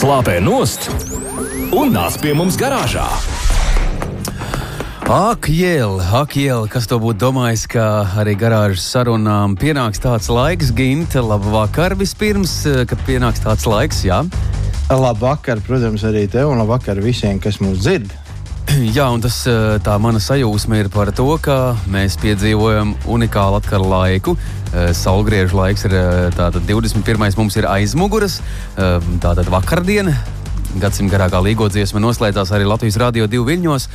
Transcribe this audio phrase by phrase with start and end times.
[0.00, 0.86] slāpē nost
[1.76, 3.04] un nāc pie mums garāžā.
[5.12, 7.84] Ak, jēl, ak, jēl, kas to būtu domājis, ka
[8.22, 12.54] arī garāžas sarunām pienāks tāds laiks, Ginta, labu vakar vispirms,
[12.88, 14.22] kad pienāks tāds laiks, jā?
[14.88, 18.16] Labvakar, protams, arī tev un labvakar visiem, kas mūs dzird.
[18.96, 19.42] Jā, un tas,
[19.82, 24.36] tā mana sajūsma ir par to, ka mēs piedzīvojam unikālu atkal laiku.
[24.94, 25.96] Saulgriežu laiks ir
[26.36, 27.34] tātad 21.
[27.38, 28.38] mums ir aizmuguras,
[28.76, 30.14] tātad vakardiena.
[30.78, 33.88] Gadsimta garākā līgo dziesma noslēdzās arī Latvijas Rādio 2 viļņos.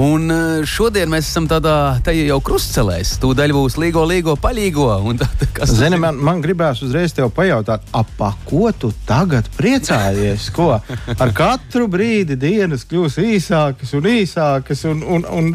[0.00, 3.18] Un eh, šodien mēs esam tādā jau krustcelēs.
[3.22, 4.88] Tūdaļ būs līgo, līgo, paļīgo.
[5.68, 8.10] Zini, man, man gribās uzreiz te pajautāt, ap
[8.46, 10.48] ko tu tagad priecājies?
[10.54, 10.70] Ko?
[11.12, 15.52] Ar katru brīdi dienas kļūs īsākas un īsākas, un, un, un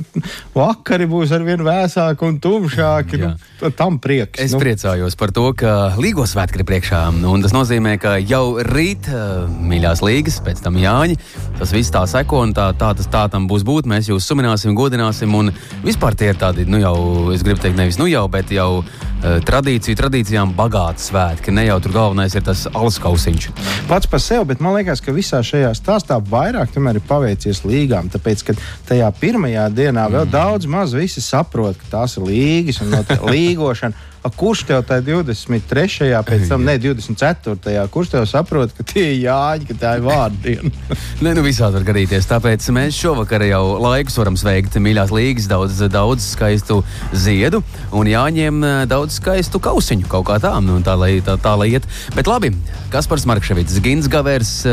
[0.55, 3.21] vakari būs ar vien vēsāki un tumšāki.
[3.23, 4.41] Nu, tam prieks.
[4.43, 4.61] Es nu.
[4.61, 7.01] priecājos par to, ka Līgo svētki ir priekšā.
[7.25, 11.17] Un tas nozīmē, ka jau rīt uh, mīļās līgas, pēc tam Jāņa,
[11.57, 13.89] tas viss tā seko un tā, tā, tas, tā tam būs būt.
[13.89, 15.33] Mēs jūs sumināsim, godināsim.
[15.37, 15.53] Un
[15.85, 16.97] vispār tie ir tādi, nu jau,
[17.35, 18.83] es gribu teikt, nevis nu jau, bet jau
[19.21, 21.53] tradīciju, tradīcijām bagāti svētki.
[21.55, 23.49] Ne jau tur galvenais ir tas alus kausiņš.
[23.89, 28.11] Pats par sevi, bet man liekas, ka visā šajā stāstā vairāk ir paveicies līgām.
[28.13, 28.57] Tāpēc, ka
[28.89, 30.33] tajā pirmajā dienā vēl mm.
[30.33, 34.07] daudz maz visi saprot, ka tās ir līgas un no līgošana.
[34.27, 36.09] A, kurš tev tajā 23.
[36.27, 37.83] pēc tam, ne 24.
[37.93, 40.71] kurš tev saprot, ka tie ir jāņa, ka tā ir vārdiena?
[41.23, 42.27] Nē, nu visādi var gadīties.
[42.27, 46.81] Tāpēc mēs šovakar jau laikus varam sveikt mīļās līgas, daudz, daudz skaistu
[47.15, 47.61] ziedu
[47.95, 48.75] un jāņem eh,
[49.07, 51.87] daudz skaistu kausiņu kaut kā tā, nu, tā, lai, tā, tā lai iet.
[52.15, 52.51] Bet labi,
[52.91, 54.65] Kaspars Markševits, Gins Gavers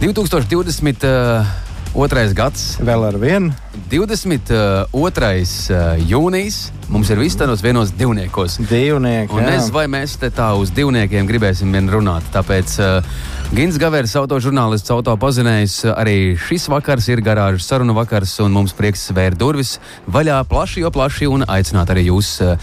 [0.00, 1.04] 2020.
[1.04, 1.60] Uh,
[1.94, 2.72] Otrais gads.
[2.82, 3.52] Vēl ar vienu.
[3.86, 4.90] 22.
[4.90, 6.56] Uh, jūnijas.
[6.90, 8.56] Mums ir viss tādos vienos divniekos.
[8.66, 9.30] Divnieki.
[9.38, 12.26] Un es vai mēs te tā uz divniekiem gribēsim vien runāt.
[12.34, 13.14] Tāpēc uh,
[13.54, 19.38] Gins Gavērs, autožurnālists, autopazinējs, arī šis vakars ir garāžas sarunu vakars, un mums prieks svērt
[19.38, 19.76] durvis
[20.10, 22.58] vaļā plaši, jo plaši, un aicināt arī jūs uh,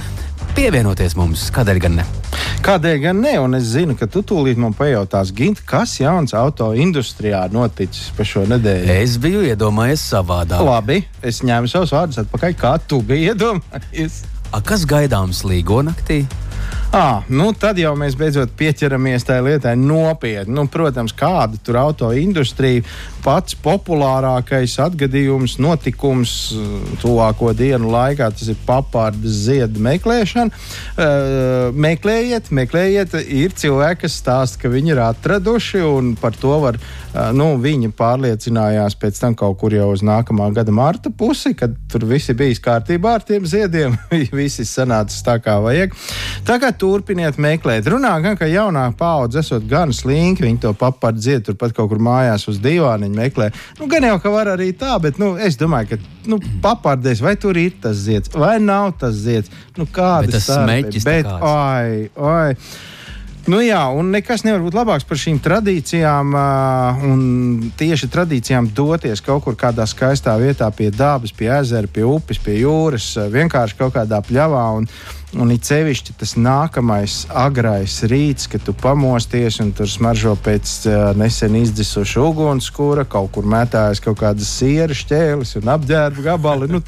[0.55, 1.47] pievienoties mums.
[1.53, 2.05] Kādēļ gan ne?
[2.65, 3.33] Kādēļ gan ne?
[3.41, 8.25] Un es zinu, ka tu tūlīt man pajautās, Gint, kas jauns auto industrijā noticis pa
[8.27, 8.91] šo nedēļu?
[9.01, 10.61] Es biju iedomājies savādāk.
[10.67, 14.21] Labi, es ņēmu savus vārdus atpakaļ, kā tu biji iedomājies.
[14.51, 16.25] A, kas gaidāms līgo naktī?
[16.91, 20.51] À, nu tad jau mēs beidzot pieķeramies tai lietai nopietni.
[20.57, 22.83] Nu, protams, kāda tur auto industrija
[23.23, 26.33] pats populārākais atgadījums, notikums
[26.99, 30.51] tuvāko dienu laikā, tas ir papārdas ziedu meklēšana.
[30.51, 36.79] Uh, meklējiet, meklējiet, ir cilvēki, kas stāsta, ka viņi ir atraduši un par to var,
[36.81, 41.77] uh, nu, viņi pārliecinājās pēc tam kaut kur jau uz nākamā gada marta pusi, kad
[41.91, 43.95] tur viss bija kārtībā ar tiem ziediem,
[44.41, 45.95] visi sanācis tā kā vajag.
[46.61, 47.87] Tagad turpiniet meklēt.
[47.89, 51.97] Runā gan, ka jaunā paudze esot gan slinki, viņi to papārdu dzied turpat kaut kur
[51.97, 53.47] mājās uz divāniņa meklē.
[53.79, 57.33] Nu, gan jau, ka var arī tā, bet nu, es domāju, ka nu, papārdēs, vai
[57.41, 59.49] tur ir tas zieds, vai nav tas zieds.
[59.73, 61.07] Nu, kādas tas smēķis?
[61.09, 62.53] Bet, oi, oi.
[63.49, 66.35] Nu jā, un nekas nevar būt labāks par šīm tradīcijām.
[67.07, 67.23] Un
[67.79, 72.59] tieši tradīcijām doties kaut kur kādā skaistā vietā, pie dabas, pie ezera, pie upes, pie
[72.59, 74.67] jūras, vienkārši kaut kādā pļavā.
[74.77, 74.85] Un,
[75.39, 80.95] Un it sevišķi tas nākamais agrais rīts, kad tu pamosties un tur smaržo pēc uh,
[81.15, 86.67] nesen izdzisuša ugunskura, kaut kur mētājas kaut kādas sieras ķēles un apģērba gabali.
[86.71, 86.81] Nu,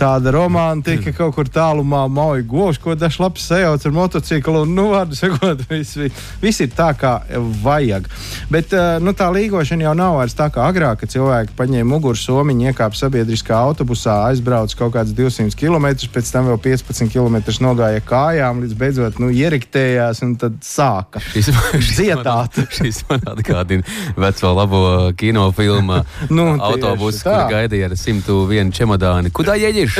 [0.00, 4.64] tāda romantika kaut kur tālumā mauja govs, ko dažs labs sajauc ar motociklu.
[4.64, 6.00] Un, nu, vārdu sakot, viss,
[6.40, 7.18] viss ir tā, kā
[7.60, 8.08] vajag.
[8.48, 12.70] Bet uh, nu, tā līgošana jau nav vairs tā kā agrāk, kad cilvēki paņēma mugursomiņu,
[12.72, 18.02] iekāpa sabiedriskā autobusā, aizbrauca kaut kādus 200 km, pēc tam vēl 15 km nogāja nogāja
[18.06, 22.56] kājām, līdz beidzot nu, ieriktējās un tad sāka šis, šis dziedāt.
[22.56, 23.82] Man, šis man atgādina
[24.16, 24.82] veco labo
[25.18, 26.02] kinofilmu
[26.36, 29.32] nu, autobusu, kur gaidīja ar 101 čemodāni.
[29.34, 29.98] Kudā ieģiš?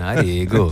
[0.00, 0.64] Narīgu.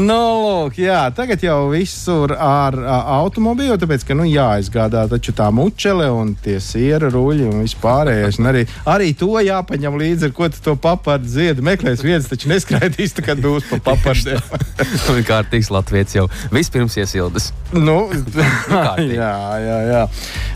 [0.00, 2.76] nu, lūk, jā, tagad jau visur ar
[3.20, 8.40] automobīlu, tāpēc, ka, nu, jāizgādā taču tā mučele un tie siera ruļi un vispārējais.
[8.42, 12.04] Un arī, arī to jāpaņem līdzi, ar ko tu to papārdu ziedu meklēs.
[12.04, 14.40] Viens taču neskraidīs, tā kā dūs kļūst par papardiem.
[14.76, 17.50] Tā ir kārtīgs latviečs jau vispirms iesildas.
[17.72, 18.44] Nu, nu,
[19.20, 20.02] jā, jā, jā.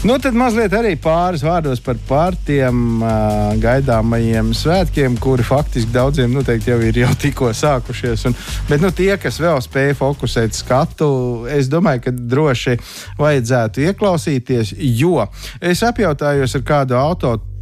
[0.04, 6.72] Nu, tad mazliet arī pāris vārdos par pārtiem uh, gaidāmajiem svētkiem, kuri faktiski daudziem noteikti
[6.72, 8.26] jau ir jau tikko sākušies.
[8.30, 8.36] Un,
[8.68, 11.08] bet nu, tie, kas vēl spēja fokusēt skatu,
[11.50, 12.78] es domāju, ka droši
[13.20, 15.26] vajadzētu ieklausīties, jo
[15.60, 17.52] es apjautājos ar kādu automašīnu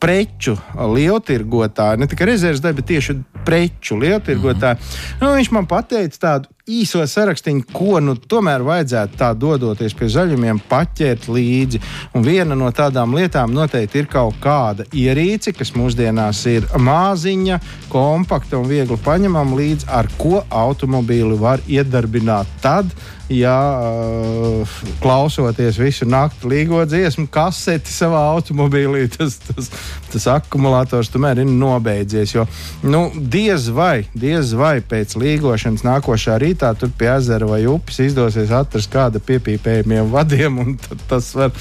[0.00, 0.56] preču
[0.96, 4.78] lieltirgotāju, ne tikai rezerves daļu, bet tieši preču lieltirgotāji.
[4.78, 5.20] Mm -hmm.
[5.20, 10.58] nu, viņš man pateica tādu īso sarakstu, ko nu, tomēr vajadzētu tā dodoties pie zaļumiem,
[10.70, 11.80] paķert līdzi.
[12.18, 17.60] Un viena no tādām lietām noteikti ir kaut kāda ierīce, kas mūsdienās ir māziņa,
[17.92, 22.90] kompakta un viegli paņemama līdzi, ar ko automobīli var iedarbināt tad,
[23.30, 29.70] ja uh, klausoties visu nakti līgo dziesmu, kaseti savā automobīlī, tas, tas,
[30.12, 32.34] tas akumulators tomēr ir nobeidzies.
[32.34, 32.46] Jo
[32.86, 38.52] nu, diez vai, diez vai pēc līgošanas nākošā rītā tur pie ezera vai upes izdosies
[38.54, 40.74] atrast kādu piepīpējumiem vadiem, un
[41.10, 41.54] tas var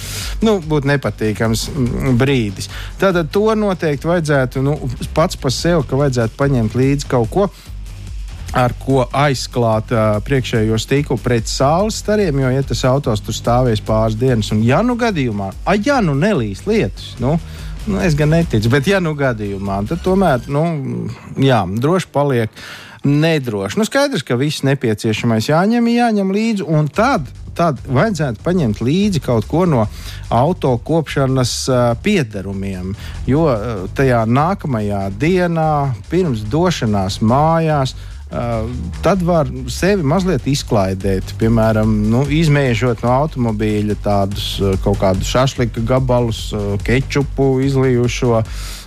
[0.45, 1.69] nu, būt nepatīkams
[2.19, 2.71] brīdis.
[3.01, 4.77] Tātad to noteikti vajadzētu nu,
[5.17, 7.49] pats par sevi, ka vajadzētu paņemt līdzi kaut ko
[8.55, 13.83] ar ko aizklāt uh, priekšējo stiklu pret saules stariem, jo, ja tas autos tur stāvēs
[13.85, 17.35] pāris dienas, un ja nu gadījumā, a, ja nu nelīs lietus, nu,
[17.87, 20.65] nu, es gan neticu, bet ja nu gadījumā, tad tomēr, nu,
[21.41, 22.65] jā, droši paliek
[23.05, 23.79] nedroši.
[23.79, 29.47] Nu, skaidrs, ka viss nepieciešamais jāņem, jāņem līdzi, un tad tad vajadzētu paņemt līdzi kaut
[29.47, 29.85] ko no
[30.33, 32.91] auto kopšanas uh, piederumiem.
[33.29, 35.69] Jo uh, tajā nākamajā dienā,
[36.11, 37.95] pirms došanās mājās,
[39.05, 41.35] tad var sevi mazliet izklaidēt.
[41.39, 44.47] Piemēram, nu, izmēžot no automobīļa tādus
[44.83, 46.47] kaut kādus šašlika gabalus,
[46.85, 48.41] kečupu izlījušo.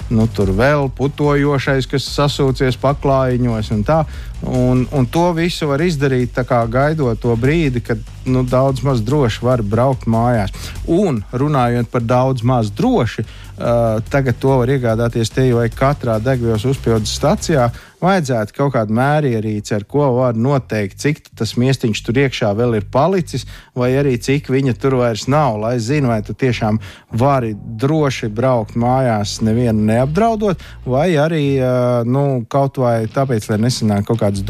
[0.09, 3.99] Nu, tur vēl putojošais, kas sasūcies paklājiņos, tā.
[4.43, 7.99] Un, un to visu var izdarīt kā, gaidot to brīdi, kad
[8.29, 10.55] nu, daudz maz droši var braukt mājās.
[10.87, 16.67] Un runājot par daudz maz droši, uh, tagad to var iegādāties te jau katrā degvielas
[16.69, 17.71] uzpildes stacijā.
[17.99, 22.87] Vajadzētu kaut kādu mērierīci, ar ko var noteikt, cik tas miestiņš tur iekšā vēl ir
[22.93, 23.43] palicis,
[23.75, 25.59] vai arī cik viņa tur vairs nav.
[25.65, 26.79] Lai zinātu, vai tu tiešām
[27.11, 34.07] vari droši braukt mājās, nevienu neapdraudot, vai arī uh, nu, kaut vai tāpēc, lai nesanāk
[34.07, 34.45] kaut kā kādas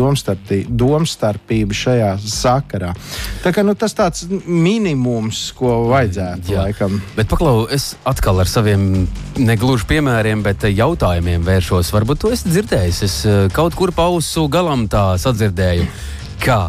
[0.68, 2.92] domstarpības šajā sakarā.
[3.44, 6.66] Tā kā, nu, tas tāds minimums, ko vajadzētu Jā.
[6.66, 6.98] laikam.
[7.16, 9.06] Bet paklau, es atkal ar saviem
[9.38, 11.92] negluži piemēriem, bet jautājumiem vēršos.
[11.94, 13.02] Varbūt to esi dzirdējis.
[13.06, 15.86] Es eh, kaut kur pausu galam tā sadzirdēju.
[16.42, 16.68] Kā?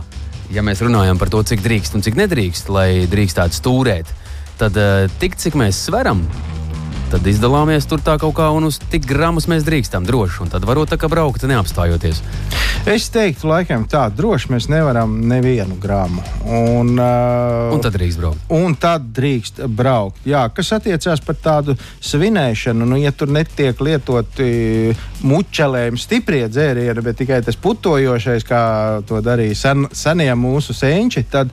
[0.54, 4.14] Ja mēs runājam par to, cik drīkst un cik nedrīkst, lai drīkstētu stūrēt,
[4.62, 6.26] tad eh, tik cik mēs sveram,
[7.10, 10.44] tad izdalāmies tur tā kaut kā, un uz tik gramus mēs drīkstam droši.
[10.44, 12.22] Un tad varot tā kā braukt, neapstājoties.
[12.90, 16.22] Es teiktu, laikam tā, droši mēs nevaram nevienu gramu.
[16.46, 18.46] Un, uh, un tad drīkst braukt.
[18.54, 20.22] Un tad drīkst braukt.
[20.30, 21.76] Jā, kas attiecās par tādu
[22.06, 24.94] svinēšanu, nu, ja tur netiek lietoti
[25.26, 28.62] mučelējumi stiprie dzērieni, bet tikai tas putojošais, kā
[29.10, 31.52] to darīja sen, senie mūsu senči, tad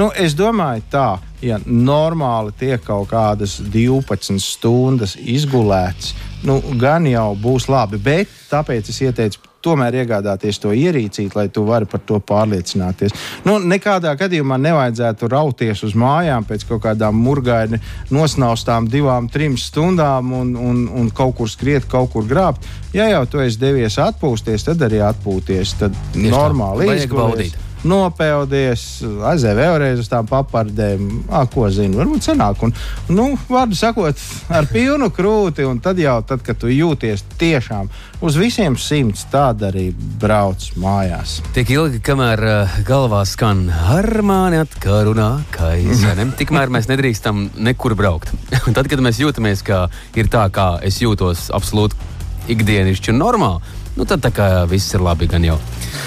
[0.00, 1.08] nu, es domāju tā
[1.44, 6.14] ja normāli tiek kaut kādas 12 stundas izgulēts,
[6.48, 8.00] nu, gan jau būs labi.
[8.02, 13.14] Bet tāpēc es ieteicu tomēr iegādāties to ierīcīt, lai tu vari par to pārliecināties.
[13.46, 17.80] Nu, nekādā gadījumā nevajadzētu rauties uz mājām pēc kaut kādām murgaini
[18.12, 22.68] nosnaustām divām, trim stundām un, un, un kaut kur skriet, kaut kur grābt.
[22.94, 25.78] Ja jau tu esi devies atpūsties, tad arī atpūties.
[25.80, 28.84] Tad Tieši normāli izbaudīt nopeldies,
[29.28, 32.62] aizēja vēlreiz uz tām papardēm, ah, ko zinu, varbūt senāk.
[32.64, 32.74] Un,
[33.12, 34.20] nu, vārdu sakot,
[34.52, 37.90] ar pilnu krūti, un tad jau, tad, kad tu jūties tiešām
[38.24, 39.90] uz visiem simts, tad arī
[40.20, 41.38] brauc mājās.
[41.56, 42.44] Tik ilgi, kamēr
[42.88, 48.32] galvā skan ar mani atkarunā, kā izsmeļam, tikmēr mēs nedrīkstam nekur braukt.
[48.76, 49.86] Tad, kad mēs jūtamies, ka
[50.18, 52.12] ir tā, kā es jūtos absolūti
[52.52, 54.26] ikdienišķi un normāli, nu tad
[54.70, 55.28] viss ir labi.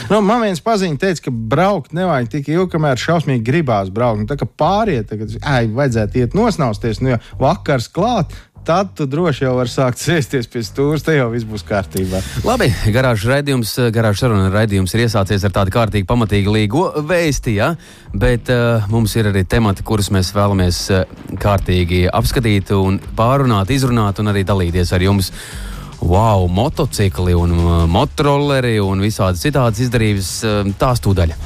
[0.07, 4.23] Nu, man viens paziņš teica, ka braukt nevajag tik ilgi, kamēr šausmīgi gribās braukt.
[4.23, 8.35] Nu, tā kā pāriet, tagad, ai, vajadzētu iet nosnausties, nu, ja vakars klāt,
[8.67, 10.99] tad tu droši jau vari sākt sēsties pie stūra.
[10.99, 12.19] Te jau viss būs kārtībā.
[12.47, 17.71] Labi, garāžas raidījums, garāžas saruna raidījums ir iesācies ar tādu kārtīgi pamatīgu līgo vēsti, ja?
[18.11, 21.07] bet uh, mums ir arī temati, kurus mēs vēlamies uh,
[21.39, 25.31] kārtīgi apskatīt un pārunāt, izrunāt un arī dalīties ar jums
[26.01, 31.37] wow, motocikli un uh, motorolleri un visādi citādas izdarības uh, tā stūdaļa.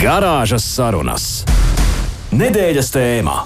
[0.00, 1.26] Garāžas sarunas.
[2.32, 3.42] Nedēļas tēmā.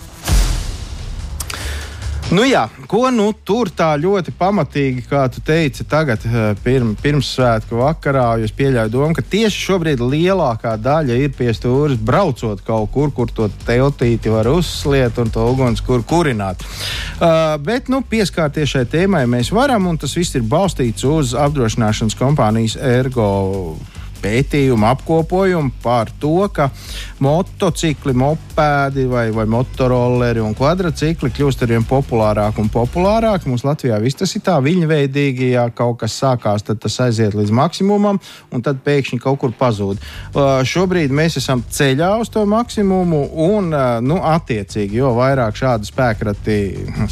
[2.26, 7.28] Nu jā, ko nu tur tā ļoti pamatīgi, kā tu teici, tagad eh, pirm, pirms
[7.36, 12.90] svētku vakarā, es pieļauju domu, ka tieši šobrīd lielākā daļa ir pie stūres braucot kaut
[12.90, 16.66] kur, kur to teltīti var uzsliet un to uguns kur kurināt.
[17.20, 22.18] Uh, bet nu, pieskārties šai tēmai mēs varam, un tas viss ir balstīts uz apdrošināšanas
[22.18, 23.30] kompānijas Ergo
[24.26, 26.68] pētījumu, apkopojumu par to, ka
[27.22, 33.46] motocikli, mopēdi vai, vai motorolleri un kvadrcikli kļūst arvien populārāk un populārāk.
[33.46, 37.54] Mums Latvijā viss tas ir tā viļņveidīgi, ja kaut kas sākās, tad tas aiziet līdz
[37.54, 38.20] maksimumam
[38.52, 40.02] un tad pēkšņi kaut kur pazūd.
[40.34, 45.88] Uh, šobrīd mēs esam ceļā uz to maksimumu un, uh, nu, attiecīgi, jo vairāk šādu
[45.88, 46.58] spēkrati,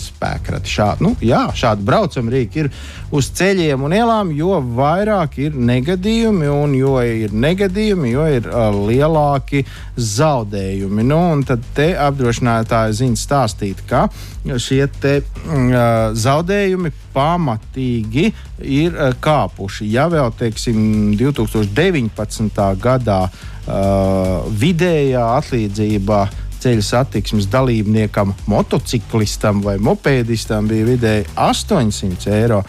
[0.09, 2.71] spēkrati šādi, nu, jā, šādi braucamrīki ir
[3.15, 8.75] uz ceļiem un ielām, jo vairāk ir negadījumi un jo ir negadījumi, jo ir uh,
[8.75, 9.63] lielāki
[9.95, 11.07] zaudējumi.
[11.07, 14.07] Nu, tad te apdrošinātāji zina stāstīt, ka
[14.45, 18.31] šie te, uh, zaudējumi pamatīgi
[18.61, 19.89] ir uh, kāpuši.
[19.95, 22.65] Ja vēl, teiksim, 2019.
[22.83, 26.25] gadā uh, vidējā atlīdzība
[26.65, 32.63] ceļu satiksmes dalībniekam, motociklistam vai mopēdistam bija vidēji 800 eiro,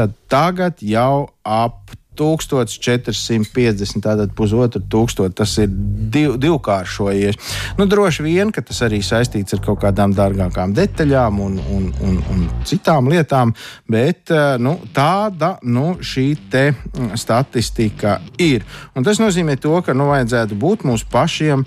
[0.00, 5.32] tad tagad jau ap 1450, tātad pusotru tūkstošu.
[5.36, 5.70] Tas ir
[6.12, 7.38] div, divkāršojies.
[7.78, 12.18] Nu, droši vien, ka tas arī saistīts ar kaut kādām dārgākām detaļām un, un, un,
[12.34, 13.54] un citām lietām,
[13.88, 18.66] bet eh, nu, tāda nu, šī mm, statistika ir.
[18.94, 21.64] Un tas nozīmē to, ka nu, vajadzētu būt mums pašiem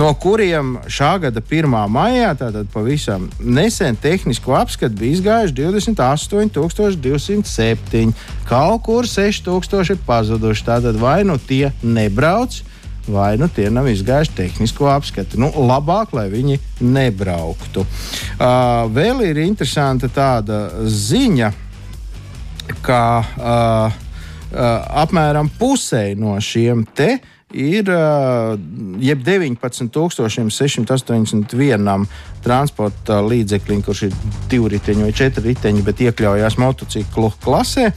[0.00, 1.88] No kuriem šā gada 1.
[1.92, 8.12] maijā, tātad pavisam nesen, tehnisko apskatu bija izgājuši 28,207.
[8.48, 10.64] Kaut kur 6,000 ir pazuduši.
[10.66, 12.62] Tātad vai nu tie nebrauc?
[13.08, 15.38] Vai nu tie nav izgājuši tehnisko apskati.
[15.40, 17.80] Nu, labāk, lai viņi nebrauktu.
[17.84, 17.86] Uh,
[18.92, 21.48] vēl ir interesanta tāda ziņa,
[22.86, 23.26] ka uh,
[23.86, 23.92] uh,
[25.04, 27.10] apmēram pusē no šiem te
[27.54, 28.58] ir uh,
[29.00, 32.06] jeb 19,681
[32.44, 34.12] transporta līdzekļiem, kurš ir
[34.50, 37.94] divi riteņi vai četri riteņi, bet iekļaujās motociklu klasē, uh,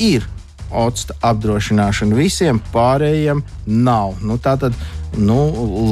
[0.00, 0.22] ir
[0.70, 2.16] octa apdrošināšana.
[2.18, 4.16] Visiem pārējiem nav.
[4.24, 4.76] Nu, tā tad
[5.16, 5.38] nu,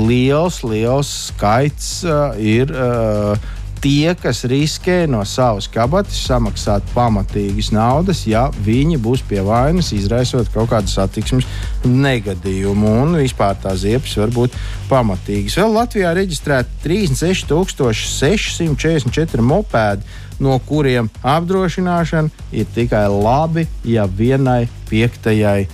[0.09, 2.73] liels, liels skaits uh, ir.
[2.75, 3.53] Uh,
[3.85, 10.49] tie, kas riskē no savas kabatas samaksāt pamatīgas naudas, ja viņi būs pie vainas, izraisot
[10.55, 11.45] kaut kādu satiksmes
[11.85, 12.89] negadījumu.
[13.05, 14.57] Un vispār tās ziepes var būt
[14.89, 15.59] pamatīgas.
[15.61, 20.01] Vēl Latvijā reģistrēta 36,644 mopēdi
[20.43, 25.69] no kuriem apdrošināšana ir tikai labi, ja vienai piektajai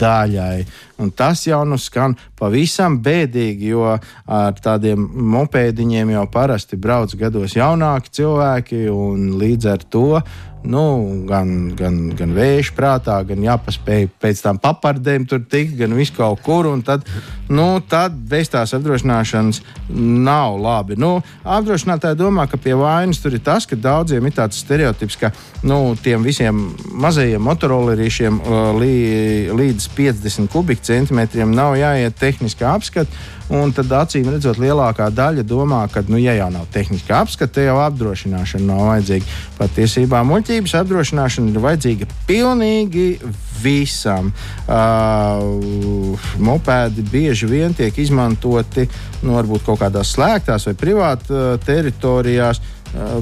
[0.00, 0.64] daļai.
[1.16, 5.02] Tas jau nu skan pavisam bēdīgi, jo ar tādiem
[5.34, 10.08] mopēdiņiem jau parasti brauc gados jaunāki cilvēki, un līdz ar to
[10.64, 10.82] nu,
[11.26, 16.42] gan, gan, gan vējš prātā, gan jāpaspēj pēc tam papardēm tur tikt, gan visu kaut
[16.44, 16.68] kur.
[16.86, 17.06] Tad,
[17.50, 19.60] nu, tad bez tās apdrošināšanas
[19.92, 20.96] nav labi.
[21.00, 25.32] Nu, apdrošinātāji domā, ka pie vainas tur ir tas, ka daudziem ir tāds stereotips, ka
[25.66, 26.62] nu, tiem visiem
[27.02, 28.40] mazajiem motorollerīšiem
[28.78, 28.96] lī,
[29.58, 33.10] līdz 50 kubikcentimetriem nav jāiet tehniskā apskata.
[33.52, 37.76] Un tad, acīm redzot, lielākā daļa domā, ka, nu, ja jau nav tehniskā apskata, jau
[37.82, 39.38] apdrošināšana nav vajadzīga.
[39.58, 43.06] Patiesībā muļķības apdrošināšana ir vajadzīga pilnīgi
[43.60, 44.30] visam.
[44.64, 48.86] Uh, mopēdi bieži vien tiek izmantoti
[49.22, 52.62] nu, varbūt kaut kādās slēgtās vai privātās uh, teritorijās.
[52.92, 53.20] Uh,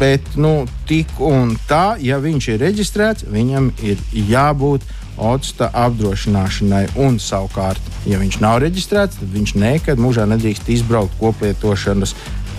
[0.00, 4.00] bet nu, tik un tā, ja viņš ir reģistrēts, viņam ir
[4.32, 6.84] jābūt odsta apdrošināšanai.
[7.04, 12.14] Un savukārt, ja viņš nav reģistrēts, tad viņš nekad mūžā nedrīkst izbraukt koplietošanas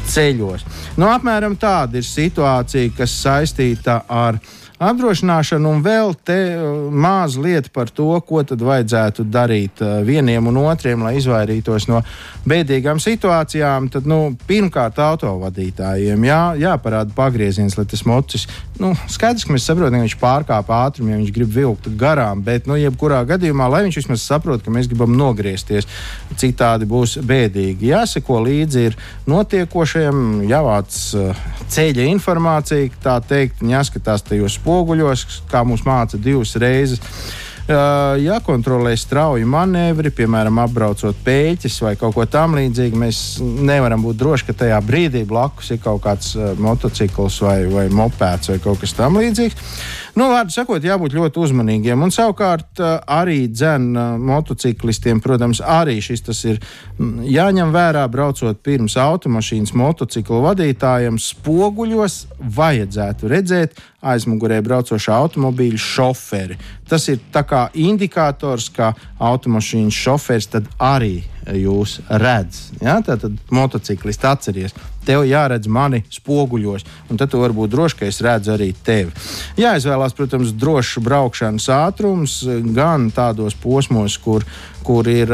[0.09, 0.65] ceļos.
[0.97, 4.39] Nu, apmēram tāda ir situācija, kas saistīta ar
[4.79, 10.48] apdrošināšanu, un vēl te uh, maza lieta par to, ko tad vajadzētu darīt uh, vieniem
[10.48, 12.00] un otriem, lai izvairītos no
[12.48, 13.89] bēdīgām situācijām.
[13.91, 18.48] Tad, nu, pirmkārt, autovadītājiem jā, jāparāda pagrieziens, lai tas mocis,
[18.79, 22.69] nu, skaidrs, ka mēs saprotam, ka viņš pārkāpj ātrumu, ja viņš grib vilkt garām, bet,
[22.69, 25.89] nu, jebkurā gadījumā, lai viņš vismaz saprot, ka mēs gribam nogriezties,
[26.39, 27.91] citādi būs bēdīgi.
[27.91, 35.85] Jāseko līdzi ir notiekošajam, jāvāc uh, ceļa informācija, tā teikt, jāskatās tajos spoguļos, kā mums
[35.88, 37.01] māca divas reizes.
[37.69, 42.97] Uh, jākontrolē strauji manevri, piemēram, apbraucot pēķis vai kaut ko tamlīdzīgu.
[42.97, 47.85] Mēs nevaram būt droši, ka tajā brīdī blakus ir kaut kāds uh, motocikls vai, vai
[47.93, 49.69] mopēds vai kaut kas tamlīdzīgs.
[50.19, 52.01] Nu, vārdu sakot, jābūt ļoti uzmanīgiem.
[52.03, 58.59] Un savukārt uh, arī dzēn uh, motociklistiem, protams, arī šis ir mm, jāņem vērā, braucot
[58.65, 62.17] pirms automašīnas motociklu vadītājiem, spoguļos
[62.57, 66.59] vajadzētu redzēt aizmugurē braucošā automobīļa šoferi.
[66.89, 68.91] Tas ir kā indikators, ka
[69.23, 70.51] automašīnas šoferis
[70.83, 71.21] arī
[71.55, 72.73] jūs redz.
[72.83, 72.99] Ja?
[73.05, 73.23] Tad
[73.55, 74.75] motociklists atceries,
[75.09, 79.13] tev jāredz mani spoguļos, un tad tu vari būt drošs, ka es redzu arī tevi.
[79.59, 82.39] Jāizvēlās, protams, drošs braukšanas ātrums
[82.75, 84.45] gan tādos posmos, kur
[84.86, 85.31] kur ir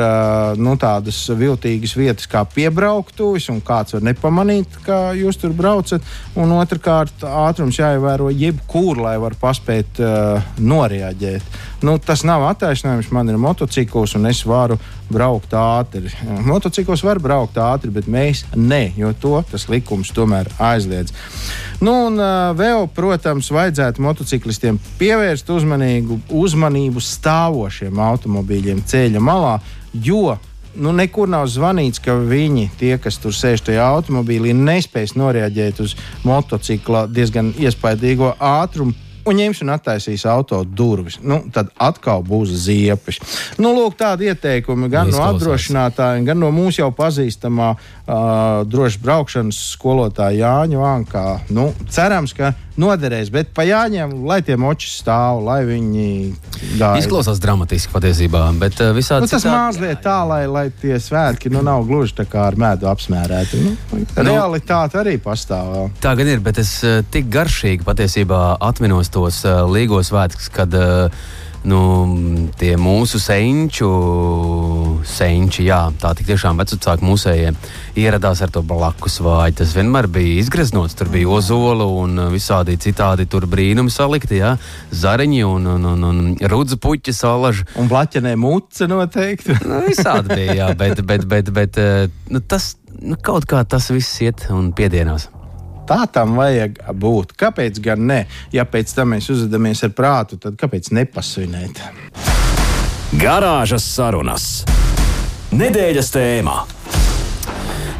[0.59, 6.03] nu, tādas viltīgas vietas, kā piebrauktuvis, un kāds var nepamanīt, ka jūs tur braucat.
[6.39, 11.63] Un otrkārt, ātrums jāievēro jebkur, lai var paspēt uh, noreaģēt.
[11.85, 13.11] Nu, tas nav attaisnojums.
[13.13, 14.79] Man ir motocikls, un es varu
[15.11, 16.09] braukt ātri.
[16.45, 21.13] Motocikls var braukt ātri, bet mēs ne, jo to tas likums tomēr aizliedz.
[21.83, 29.44] Nu, un uh, vēl, protams, vajadzētu motociklistiem pievērst uzmanīgu, uzmanību stāvošiem automobīļiem ceļa malā,
[29.93, 30.37] jo
[30.75, 35.95] nu, nekur nav zvanīts, ka viņi, tie, kas tur sēž tajā automobīlī, nespēs noreaģēt uz
[36.27, 41.17] motocikla diezgan iespaidīgo ātrumu un ņems un attaisīs auto durvis.
[41.25, 43.19] Nu, tad atkal būs ziepes.
[43.57, 45.17] Nu, lūk, tādi ieteikumi gan Izklausās.
[45.17, 48.19] no apdrošinātājiem, gan no mūsu jau pazīstamā uh,
[48.69, 51.25] drošas braukšanas skolotāja Jāņa Vankā.
[51.49, 56.07] Nu, cerams, ka noderēs, bet pa Jāņiem, lai tie moči stāv, lai viņi
[56.75, 56.95] gaida.
[56.99, 59.25] Izklausās dramatiski patiesībā, bet uh, visādi.
[59.25, 59.55] Nu, tas citādi...
[59.55, 63.63] mazliet tā, lai, lai tie svētki nu, nav gluži tā kā ar medu apsmērēti.
[63.63, 65.89] Nu, nu, realitāte arī pastāv.
[66.03, 70.75] Tā gan ir, bet es uh, tik garšīgi patiesībā atminos tos uh, līgos svētkus, kad
[70.75, 71.25] uh,
[71.65, 71.79] nu,
[72.59, 73.89] tie mūsu senču,
[75.05, 77.53] senči, jā, tā tiešām vecāki mūsējie
[77.99, 79.57] ieradās ar to blakus vāju.
[79.61, 84.55] Tas vienmēr bija izgreznots, tur bija ozola un visādi citādi tur brīnumi salikti, jā,
[84.93, 87.67] zariņi un, un, un, un rudzu puķi salaži.
[87.81, 89.57] Un blaķenē muce noteikti.
[89.69, 93.89] nu, visādi bija, jā, bet, bet, bet, bet eh, nu, tas nu, kaut kā tas
[93.93, 95.29] viss iet un piedienās.
[95.85, 97.35] Tā tam vajag būt.
[97.37, 98.23] Kāpēc gan ne?
[98.53, 101.81] Ja pēc tam mēs uzvedamies ar prātu, tad kāpēc nepasvinēt?
[103.21, 104.47] Garāžas sarunas.
[105.55, 106.57] Nedēļas tēmā.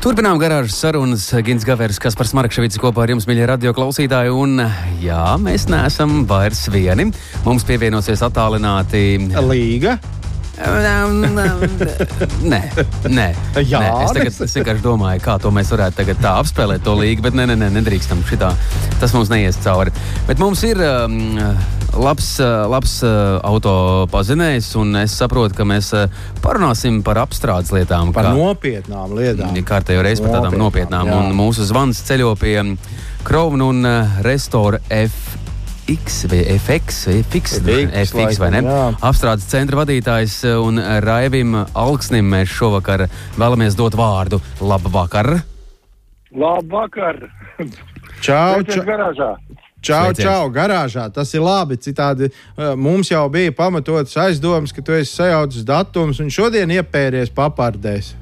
[0.06, 1.24] Turpinām garāžas sarunas.
[1.46, 4.34] Gins Gavers, kas par Smarkševici kopā ar jums, mīļie radio klausītāji.
[4.34, 4.62] Un
[5.02, 7.08] jā, mēs neesam vairs vieni.
[7.46, 9.98] Mums pievienosies attālināti Līga.
[12.52, 12.60] Nē,
[13.12, 13.28] nē.
[13.66, 13.90] Jā, nē.
[14.06, 17.48] Es, tagad, es vienkārši domāju, kā to mēs varētu tā apspēlēt, to līgu, bet nē,
[17.52, 18.54] nē, nē nedrīkstam šitā.
[19.02, 19.94] Tas mums neies cauri.
[20.30, 21.18] Bet mums ir um,
[22.00, 22.30] labs,
[22.72, 23.76] labs uh, auto
[24.14, 26.08] pazinējs, un es saprotu, ka mēs uh,
[26.46, 28.14] parunāsim par apstrādes lietām.
[28.16, 29.56] Par kā, nopietnām lietām.
[29.56, 31.10] Ja kārtējo reizi par tādām nopietnām.
[31.10, 32.62] nopietnām un mūsu zvans ceļo pie
[33.26, 35.36] Krovna un uh, Restora F.
[35.88, 38.62] X vai FX vai FX, FX, FX vai ne?
[38.66, 38.86] Jā.
[39.06, 43.06] Apstrādes centra vadītājs un Raivim Alksnim mēs šovakar
[43.38, 44.40] vēlamies dot vārdu.
[44.66, 45.44] Labvakar!
[46.34, 47.22] Labvakar!
[48.26, 48.82] Čau, čau!
[48.90, 49.30] Garāžā.
[49.86, 50.26] Čau, Sveiciens.
[50.26, 51.06] čau, garāžā.
[51.14, 51.78] Tas ir labi.
[51.78, 58.16] Citādi mums jau bija pamatots aizdoms, ka tu esi sajaucis datums un šodien iepēries papārdēs.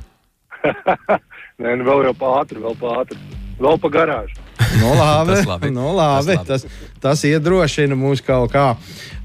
[1.64, 3.24] Nē, nu vēl jau pātri, vēl pātri.
[3.64, 4.43] Vēl pa garāžu.
[4.82, 5.72] Nu, labi, tas, labi.
[5.74, 6.36] Nu, labi.
[6.36, 6.48] Tas, labi.
[6.48, 8.68] tas, tas iedrošina mūs kaut kā.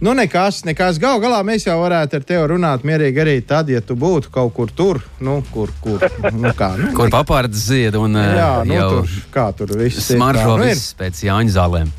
[0.01, 1.01] Nu, nekas, nekas.
[1.03, 4.55] Galu galā mēs jau varētu ar tevi runāt mierīgi arī tad, ja tu būtu kaut
[4.57, 8.91] kur tur, nu, kur, kur, nu, kā, nu, kur papārds zied un jā, nu, jau
[8.97, 11.97] tur, kā tur viss smaržo nu, viss pēc Jāņa zālēm.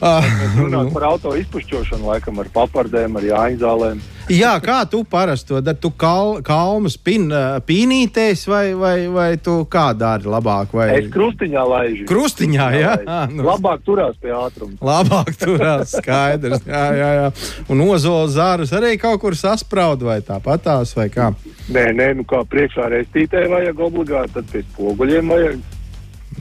[0.00, 0.24] Ah,
[0.58, 4.02] runāt par auto izpušķošanu, laikam ar papardēm, ar Jāņa zālēm.
[4.26, 5.78] Jā, kā tu parasti to dari?
[5.78, 7.28] Tu kal, kalmas pin,
[7.64, 10.74] pīnīties vai, vai, vai tu kā dari labāk?
[10.74, 10.88] Vai...
[10.98, 12.08] Es krustiņā laižu.
[12.10, 12.96] Krustiņā, jā.
[13.06, 13.46] jā nu.
[13.46, 14.74] Labāk turās pie ātruma.
[14.82, 16.66] Labāk turās, skaidrs.
[16.66, 17.30] jā, jā, jā.
[17.70, 21.30] Un ozola zārus arī kaut kur saspraud vai tāpatās vai kā?
[21.70, 25.64] Nē, nē, nu kā priekšā reistītē vajag obligāti, tad pēc poguļiem vajag.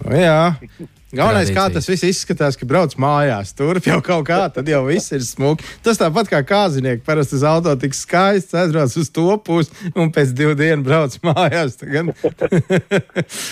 [0.02, 0.42] Nu, jā.
[1.14, 3.52] Galvenais, kā tas viss izskatās, ka brauc mājās.
[3.56, 5.64] Tur jau kaut kā, tad jau viss ir smuki.
[5.86, 7.04] Tas tāpat kā kāzinieki.
[7.06, 11.78] Parasti uz auto tik skaists, aizbrauc uz to pusi un pēc divu dienu brauc mājās.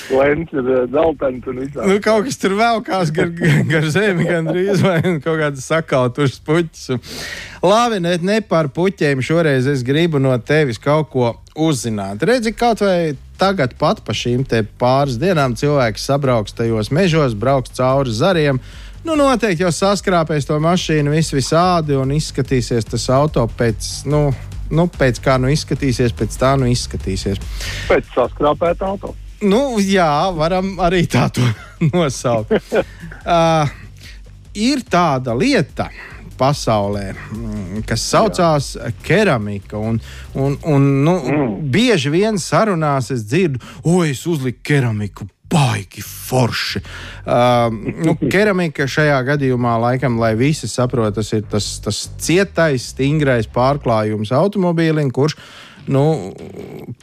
[0.10, 1.78] Lēns ir zeltains un viss.
[1.78, 3.30] Nu, kaut kas tur vēl kās gar,
[3.70, 6.86] gar zemi, gan drīz vai kaut kādas sakautušas puķis.
[6.90, 7.53] Labi,
[8.00, 12.24] ne, ne par puķiem šoreiz es gribu no tevis kaut ko uzzināt.
[12.28, 14.44] Redzi, kaut vai tagad pat pa šīm
[14.80, 18.60] pāris dienām cilvēks sabrauks tajos mežos, brauks cauri zariem.
[19.04, 24.26] Nu, noteikti jau saskrāpēs to mašīnu vis visādi un izskatīsies tas auto pēc, nu,
[24.72, 27.40] nu, pēc kā nu izskatīsies, pēc tā nu izskatīsies.
[27.88, 29.16] Pēc saskrāpēta auto.
[29.44, 31.44] Nu, jā, varam arī tā to
[31.96, 32.52] nosaukt.
[32.76, 33.72] uh,
[34.72, 35.90] ir tāda lieta,
[36.38, 38.74] pasaulē, mm, kas saucās
[39.06, 39.78] keramika.
[39.78, 40.02] Un,
[40.34, 41.54] un, un, nu, mm.
[41.74, 46.82] Bieži vien sarunās es dzirdu, oi, es uzliku keramiku baigi forši.
[47.26, 47.74] Uh,
[48.06, 54.34] nu, keramika šajā gadījumā, laikam, lai visi saprotu, tas ir tas, tas cietais, stingrais pārklājums
[54.34, 55.38] automobīlim, kurš
[55.92, 56.34] nu,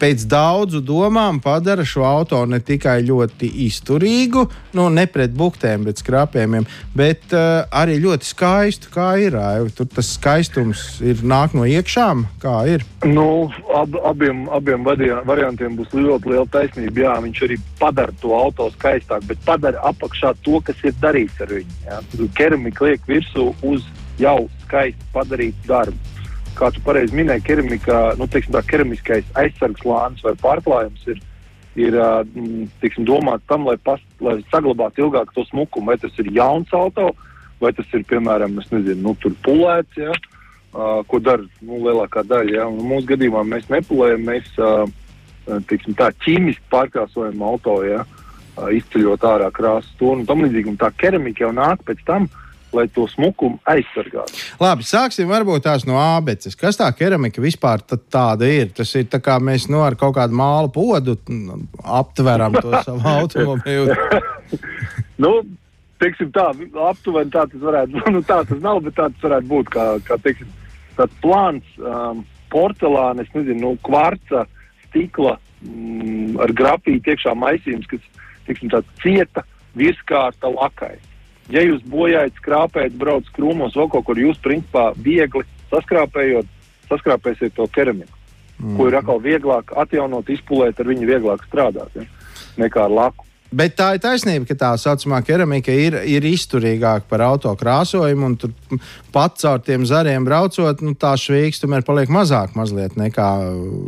[0.01, 4.47] pēc daudzu domām padara šo auto ne tikai ļoti izturīgu,
[4.79, 6.67] nu, ne pret buktēm, bet skrāpējumiem,
[6.97, 8.93] bet uh, arī ļoti skaistu.
[8.95, 9.37] Kā ir?
[9.77, 12.85] Tur tas skaistums ir nāk no iekšām, kā ir.
[13.07, 17.05] Nu, ab, abiem abiem variantiem būs ļoti liela taisnība.
[17.07, 21.53] Jā, viņš arī padara to auto skaistāk, bet padara apakšā to, kas ir darīts ar
[21.55, 22.31] viņu.
[22.37, 23.87] Keramika liek virsū uz
[24.21, 26.10] jau skaisti padarītu darbu
[26.59, 31.21] kā tu pareizi minēji, keramikā, nu, teiksim, tā keramiskais aizsargs lānis vai pārklājums ir,
[31.81, 31.97] ir
[32.83, 35.93] teiksim, domāts tam, lai, pas, lai saglabātu ilgāk to smukumu.
[35.93, 37.11] Vai tas ir jauns auto,
[37.63, 42.57] vai tas ir, piemēram, nezinu, nu, pulēts, ja, uh, ko dara nu, lielākā daļa.
[42.61, 42.69] Ja.
[42.71, 44.85] Un mūsu gadījumā mēs nepulējam, mēs uh,
[45.71, 50.75] teiksim, tā ķīmiski pārkrāsojam auto, ja, uh, izceļot ārā krāsas tonu un tam līdzīgi.
[50.75, 52.31] Un tā keramika jau nāk pēc tam.
[52.31, 54.37] Uh, lai to smukumu aizsargātu.
[54.61, 56.57] Labi, sāksim varbūt tās no abeces.
[56.59, 58.71] Kas tā keramika vispār tāda ir?
[58.77, 61.17] Tas ir tā kā mēs nu, ar kaut kādu mālu podu
[61.83, 63.97] aptveram to savu automobīlu.
[65.25, 65.35] nu,
[66.03, 66.51] teiksim tā,
[66.89, 68.11] aptuveni tā tas varētu būt.
[68.17, 70.51] Nu, tā tas nav, bet tā tas varētu būt kā, kā teiksim,
[70.99, 74.47] tāds plāns um, porcelāna, es nezinu, nu, kvarca,
[74.89, 78.03] stikla mm, ar grafītu iekšā maisījums, kas,
[78.49, 79.45] teiksim, tāds cieta
[79.79, 80.97] virskārta lakai.
[81.51, 86.47] Ja jūs bojājat, skrāpējat, braucat krūmos, vēl kaut kur, jūs principā viegli saskrāpējot,
[86.91, 88.15] saskrāpēsiet to keramiku,
[88.59, 88.77] mm.
[88.79, 92.07] ko ir atkal vieglāk atjaunot, izpulēt, ar viņu vieglāk strādāt ja?
[92.61, 93.27] nekā ar laku.
[93.51, 98.37] Bet tā ir taisnība, ka tā saucamā keramika ir, ir izturīgāka par auto krāsojumu, un
[98.39, 98.79] tur
[99.15, 103.27] pat caur tiem zariem braucot, nu, tā švīks tomēr paliek mazāk mazliet nekā.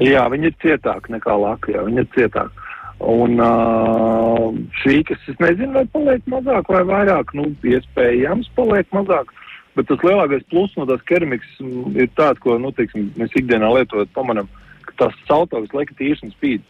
[0.03, 2.62] Jā, viņi ir cietāki nekā laka, jā, viņi ir cietāki.
[3.03, 4.51] Un uh,
[4.83, 9.33] šī, kas es nezinu, vai paliek mazāk vai vairāk, nu, iespējams, paliek mazāk.
[9.75, 11.55] Bet tas lielākais pluss no tās keramikas
[11.97, 14.51] ir tāds, ko nu, teiksim, mēs ikdienā lietojot, pamanām,
[14.87, 16.63] ka tās auto visu laiku tīrs un spīd.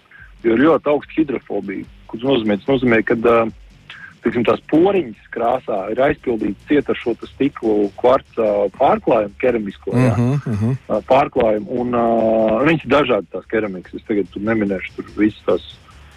[0.42, 3.52] Jo ir ļoti augsta hidrofobija, kas nozīmē, tas nozīmē ka uh,
[4.22, 10.18] teiksim, tās poriņas krāsā ir aizpildītas ciet ar šo stiklu kvarca pārklājumu, keramisko jā, uh
[10.18, 11.04] -huh, uh -huh.
[11.10, 11.68] pārklājumu.
[11.82, 13.94] Un, uh, viņas ir dažādas tās keramikas.
[13.94, 15.70] Es tagad neminēšu tur visas tās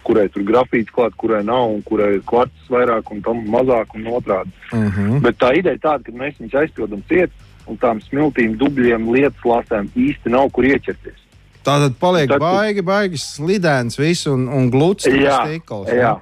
[0.05, 4.07] kurai tur grafīts klāt, kurai nav, un kurai ir kvarts vairāk un tam mazāk un
[4.13, 4.53] otrādi.
[4.71, 4.87] Mhm.
[4.95, 5.19] -huh.
[5.25, 7.31] Bet tā ideja tāda, ka mēs viņus aizpildam ciet,
[7.67, 11.21] un tām smiltīm, dubļiem, lietas lāstēm īsti nav kur ieķerties.
[11.65, 15.89] Tā tad paliek tad, baigi, baigi slidens viss un, un gluds stikls.
[15.89, 16.13] Jā,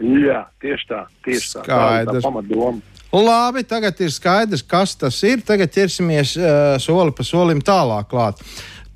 [0.00, 1.62] jā, tieši tā, tieši tā.
[1.64, 2.10] Skaidrs.
[2.10, 2.80] Tā tā pamatdoma.
[3.10, 5.40] Labi, tagad ir skaidrs, kas tas ir.
[5.42, 8.44] Tagad ķersimies uh, soli pa solim tālāk klāt.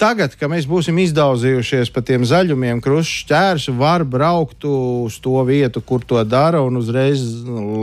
[0.05, 5.81] Tagad, kad mēs būsim izdauzījušies pa tiem zaļumiem, krusts ķērs, var braukt uz to vietu,
[5.81, 7.23] kur to dara, un uzreiz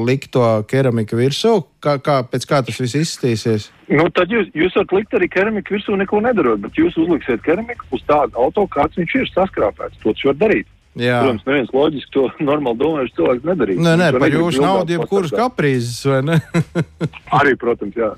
[0.06, 1.56] likt to keramiku virsū.
[1.82, 3.66] Kā, kā, pēc kā tas viss izskatīsies?
[3.90, 7.90] Nu, tad jūs, jūs varat likt arī keramiku virsū, neko nedarot, bet jūs uzliksiet keramiku
[7.98, 9.98] uz tādu auto, kāds viņš ir saskrāpēts.
[10.04, 10.70] To jūs varat darīt.
[11.00, 11.22] Jā.
[11.24, 13.84] Protams, neviens loģiski to normāli domājuši cilvēks nedarīs.
[13.84, 16.40] Nē, nē, par jūsu naudu jebkuras kaprīzes, vai ne?
[17.40, 18.12] arī, protams, jā.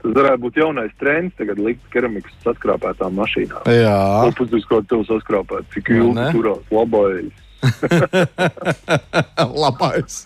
[0.00, 3.66] Tas varētu būt jaunais trends, tagad likt keramikas saskrāpētām mašīnām.
[3.74, 3.98] Jā.
[4.30, 7.34] Kopus kā tev saskrāpēt, cik ilgi turās labais.
[9.64, 10.18] Labais.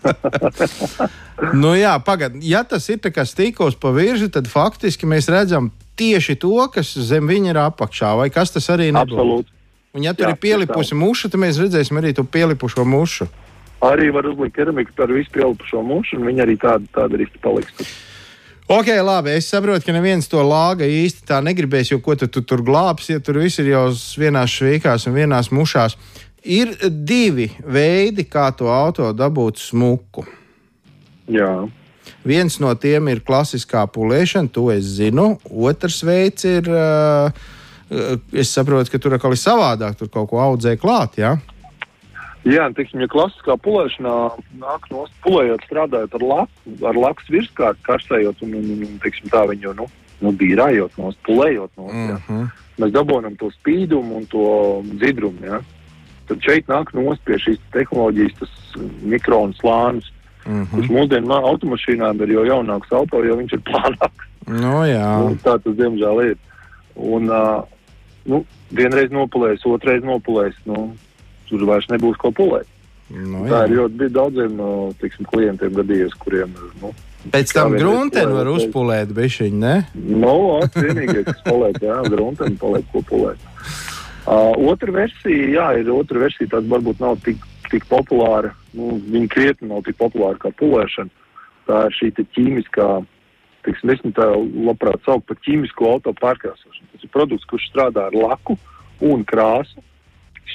[1.57, 2.43] nu, jā, pagaidi.
[2.51, 7.55] Ja tas ir stīkos pa virzi, tad faktiski mēs redzam tieši to, kas zem viņa
[7.55, 8.13] ir apakšā.
[8.19, 9.15] Vai kas tas arī nebūs?
[9.15, 9.60] Absolūti.
[9.95, 13.27] Un, ja tur jā, ir pielipusi muša, tad mēs redzēsim arī to pielipušo mušu.
[13.83, 17.91] Arī var uzlikt keramiku par visu pielipušo mušu, un viņa arī tāda, tāda arī paliks.
[18.71, 19.33] Ok, labi.
[19.35, 23.17] Es saprotu, ka neviens to lāga īsti tā negribēs, jo ko tu, tu tur glābsi,
[23.17, 23.89] ja tur viss ir jau
[24.21, 25.97] vienās švīkās un vienās mušās.
[26.47, 30.23] Ir divi veidi, kā to auto dabūt smuku.
[31.27, 31.67] Jā.
[32.23, 35.33] Viens no tiem ir klasiskā pulēšana, to es zinu.
[35.51, 37.35] Otrs veids ir, uh,
[38.33, 41.19] es saprotu, ka tur atkal ir savādāk, tur kaut ko audzē klāt.
[41.19, 41.37] Ja?
[42.49, 44.15] Jā, teiksim, ja klasiskā pulēšanā
[44.63, 49.43] nāk no pulējot, strādājot ar laku, ar lakas virskārtu, karsējot un, un, un teiksim, tā
[49.51, 49.89] viņu nu,
[50.25, 52.47] nu, bīrājot no pulējot no mm -hmm.
[52.81, 54.47] mēs dabūjam to spīdumu un to
[55.03, 55.45] dzidrumu.
[55.45, 55.61] Ja?
[56.29, 60.09] Tad šeit nāk no pie šīs tehnoloģijas, tas mikronu slānis,
[60.47, 60.71] mm -hmm.
[60.71, 64.25] kurš mūsdienu automašīnām ir jau jaunāks auto, jo viņš ir plānāks.
[64.47, 65.19] No, jā.
[65.21, 66.37] nu, tā tas diemžēl ir.
[66.97, 67.65] Un, uh,
[68.29, 68.43] nu,
[68.75, 70.59] vienreiz nopulējis, otrreiz nopulējis.
[70.69, 70.91] Nu,
[71.51, 72.69] tur vairs nebūs ko pulēt.
[73.11, 73.51] Nu, jā.
[73.51, 76.53] tā ir ļoti daudziem no tiksim, klientiem gadījies, kuriem
[76.83, 76.93] nu,
[77.29, 79.75] Pēc tam grunteni var uzpulēt bišķiņu, ne?
[79.93, 83.43] Nu, vienīgais, kas paliek, jā, grunteni paliek, ko pulēt.
[84.25, 89.29] Uh, otra versija, jā, ir otra versija, tāda varbūt nav tik, tik populāra, nu, viņa
[89.35, 91.13] krietni nav tik populāra kā pulēšana.
[91.69, 92.89] Tā ir šī te ķīmiskā,
[93.71, 94.27] teiksim, es tā
[94.67, 96.89] labprāt saukt par ķīmisko auto pārkrāsošanu.
[96.95, 98.59] Tas ir produkts, kurš strādā ar laku
[99.01, 99.83] un krāsu,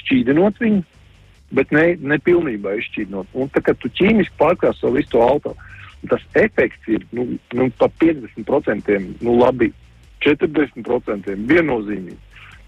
[0.02, 0.82] šķīdinot viņu,
[1.56, 3.32] bet ne, ne pilnībā izšķīdinot.
[3.34, 5.56] Un tā kā tu ķīmiski pārkrāso visu to auto,
[6.06, 7.26] tas efekts ir nu,
[7.56, 9.72] nu, pa 50%, nu labi,
[10.24, 12.18] 40% viennozīmīgi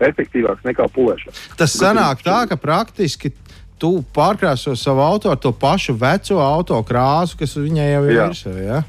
[0.05, 1.35] efektīvāks nekā pulēšana.
[1.59, 3.33] Tas sanāk tā, ka praktiski
[3.79, 8.27] tu pārkrāso savu auto ar to pašu veco auto krāsu, kas viņai jau ir Jā.
[8.27, 8.55] virsū.
[8.63, 8.83] Ja?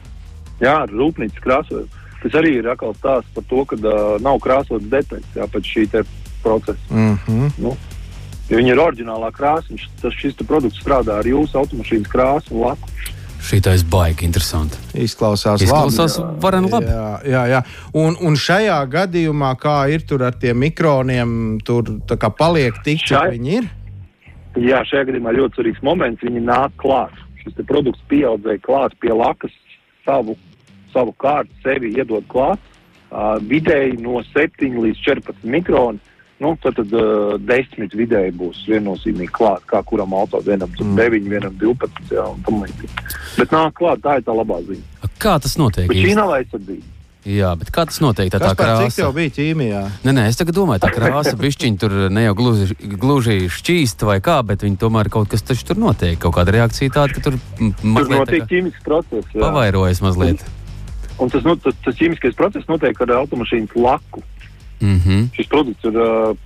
[0.59, 2.05] Jā, ar rūpnīcas krāsojumu.
[2.19, 5.85] Tas arī ir atkal stāsts par to, ka uh, nav krāsotas detaļas jā, pēc šī
[5.93, 6.03] te
[6.43, 6.81] procesa.
[6.91, 7.51] Mm -hmm.
[7.63, 7.77] Nu,
[8.49, 12.67] ja viņa ir oriģinālā krāsa, tas šis te produkts strādā ar jūsu automašīnas krāsu un
[12.67, 12.89] laku.
[13.39, 14.77] Šī tā ir baigi interesanti.
[14.93, 16.41] Izklausās, Izklausās labi.
[16.43, 16.85] varen labi.
[16.85, 17.61] Jā, jā, jā.
[17.93, 22.99] Un, un šajā gadījumā, kā ir tur ar tiem mikroniem, tur tā kā paliek tik,
[23.07, 23.69] cik viņi ir.
[24.59, 26.23] Jā, šajā gadījumā ļoti svarīgs moments.
[26.25, 27.15] Viņi nāk klāt.
[27.39, 29.55] Šis te produkts pieaudzēja klāt pie lakas,
[30.03, 30.35] savu,
[30.93, 32.59] savu kārtu sevi iedod klāt.
[33.09, 35.97] Uh, vidēji no 7 līdz 14 mikroni.
[36.39, 40.93] Nu, tad tad uh, 10 vidēji būs viennozīmīgi klāt, kā kuram auto vienam mm.
[40.95, 42.13] 9, vienam 12.
[42.13, 43.09] Jā, un tam līdzīgi.
[43.39, 45.09] Bet nāk klāt, tā ir tā labā ziņa.
[45.19, 45.89] Kā tas notiek?
[45.89, 46.95] Bet šī nav aizsardzība.
[47.27, 48.29] Jā, bet kā tas notiek?
[48.31, 49.01] Tā, tā pats, cik krāsa.
[49.01, 49.81] tev bija ķīmijā?
[50.07, 54.37] Nē, nē, es domāju, tā krāsa bišķiņa tur ne jau gluži, gluži šķīsta vai kā,
[54.47, 56.15] bet viņi tomēr kaut kas tur notiek.
[56.21, 59.27] Kaut kāda reakcija tāda, ka tur m- Tur mazliet notiek ķīmisks process.
[59.35, 59.43] jā.
[59.43, 60.45] pavairojas mazliet.
[60.47, 60.58] Un
[61.27, 64.23] tas, nu, tas, tas ķīmiskais process notiek ar automašīnas laku.
[64.79, 65.23] Mm -hmm.
[65.35, 65.93] Šis produkts ir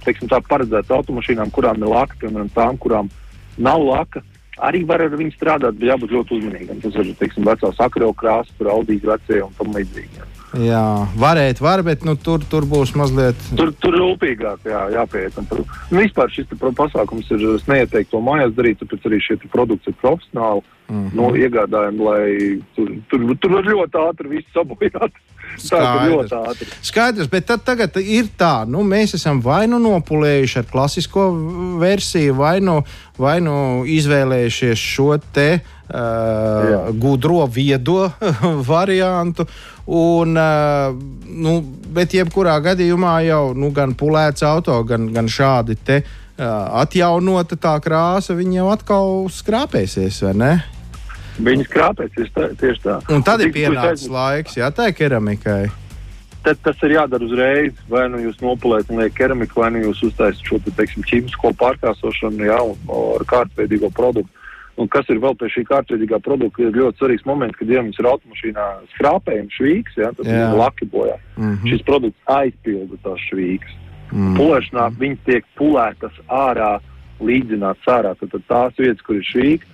[0.05, 3.09] teiksim, tā, paredzēts automašīnām, kurām ir laka, piemēram, tām, kurām
[3.57, 4.21] nav laka.
[4.57, 6.81] Arī var ar viņu strādāt, bet jābūt ļoti uzmanīgam.
[6.81, 10.25] Tas ir teiksim, vecās akreļu krāsas, tur audīs vecie un tam līdzīgi.
[10.59, 10.85] Jā.
[11.19, 13.39] Varēt, var, bet nu, tur, tur būs mazliet.
[13.57, 15.39] Tur, tur rūpīgāk jā, jāpieiet.
[15.41, 19.91] Un Nu, vispār šis pasākums ir es neieteiktu to mājās darīt, tāpēc arī šie produkti
[19.91, 21.15] ir profesionāli Mm mm -hmm.
[21.15, 25.11] no, iegādājumi, lai tur, tur, tur var ļoti ātri viss sabojāt.
[25.57, 26.31] Skaidrs.
[26.81, 31.27] Skaidrs, bet tad tagad ir tā, nu, mēs esam vai nu nopulējuši ar klasisko
[31.79, 32.83] versiju, vai nu,
[33.17, 35.95] vai nu izvēlējušies šo te uh,
[36.71, 36.91] Jā.
[36.91, 38.11] gudro, viedo
[38.73, 39.45] variantu.
[39.83, 40.37] Un,
[41.43, 41.53] nu,
[41.91, 45.97] bet jebkurā gadījumā jau nu, gan pulēts auto, gan, gan šādi te,
[46.37, 50.53] atjaunota tā krāsa, viņi jau atkal skrāpēsies, vai ne?
[51.43, 52.49] Viņas krāpēs tieši tā.
[52.61, 52.97] Tieši tā.
[53.13, 55.63] Un tad ir Tik- pienācis laiks, jā, tā ir keramikai.
[56.43, 57.73] Tad tas ir jādara uzreiz.
[57.89, 61.53] Vai nu jūs nopulējat un liekat keramiku, vai nu jūs uztaisat šo te, teiksim, ķīmisko
[61.59, 62.77] pārkārsošanu jā, un,
[63.17, 64.42] ar kārtveidīgo produktu.
[64.81, 67.99] Un kas ir vēl pie šī kārtveidīgā produkta, ir ļoti svarīgs moments, kad ja jums
[68.01, 68.63] ir automašīnā
[68.95, 71.19] skrāpējums, švīks, jā, tad ir laki bojā.
[71.37, 71.69] Mm -hmm.
[71.69, 73.75] Šis produkts aizpilda tās švīkas.
[74.11, 74.35] mm.
[74.37, 76.79] Pulēšanā viņas tiek pulētas ārā,
[77.21, 78.15] līdzināts ārā.
[78.19, 79.65] Tad, tad tās vietas, kur ir švīka,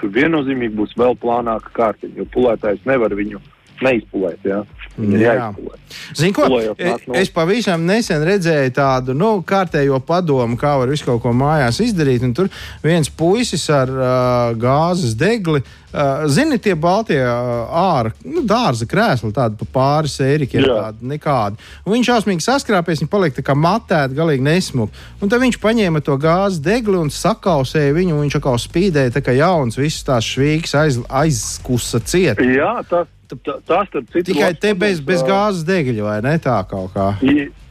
[0.00, 3.40] tur viennozīmīgi būs vēl plānāka kārtiņa, jo pulētājs nevar viņu
[3.82, 4.40] neizpulēt.
[4.44, 4.64] Jā.
[4.96, 5.78] Viņa jāizpulē.
[6.16, 6.46] Zini, ko?
[6.50, 11.32] E- no- Es pavisam nesen redzēju tādu nu, kārtējo padomu, kā var visu kaut ko
[11.36, 12.24] mājās izdarīt.
[12.34, 12.48] Tur
[12.82, 15.62] viens puisis ar uh, gāzes degli.
[15.96, 20.74] Uh, zini, tie baltie uh, ārā, nu, dārza krēsli, tādi pa pāris eirikiem, Jā.
[20.90, 21.56] tādi nekādi.
[21.86, 24.92] Un viņš šausmīgi saskrāpēs, viņi paliek tā kā matēti, galīgi nesmuki.
[25.22, 29.22] Un tad viņš paņēma to gāzes degli un sakausēja viņu, un viņš atkal spīdēja, tā
[29.24, 32.42] kā jauns, visas tās švīgas aiz, aizkusa ciet.
[32.44, 34.32] Jā, tas, tas starp citu.
[34.32, 37.12] Tikai te bez, bez gāzes degļa, vai ne tā kaut kā?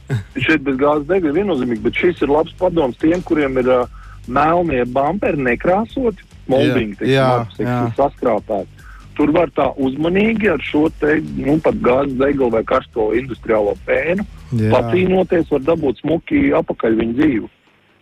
[0.44, 4.84] Šeit bez gāzes degļa viennozīmīgi, bet šis ir labs padoms tiem, kuriem ir uh, melnie
[4.86, 7.78] bumperi nekrāsoti, teiksim, jā, jā.
[7.98, 8.72] saskrāpēti.
[9.16, 14.26] Tur var tā uzmanīgi ar šo te, nu, pat gāzes deglu vai karsto industriālo pēnu
[14.52, 17.48] pacīnoties, var dabūt smuki apakaļ viņa dzīvi.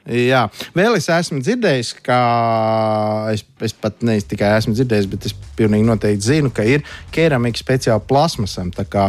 [0.05, 0.43] Jā,
[0.77, 2.17] vēl es esmu dzirdējis, ka
[3.33, 7.57] es, es pat ne tikai esmu dzirdējis, bet es pilnīgi noteikti zinu, ka ir keramika
[7.57, 8.69] speciāli plasmasam.
[8.75, 9.07] Tā kā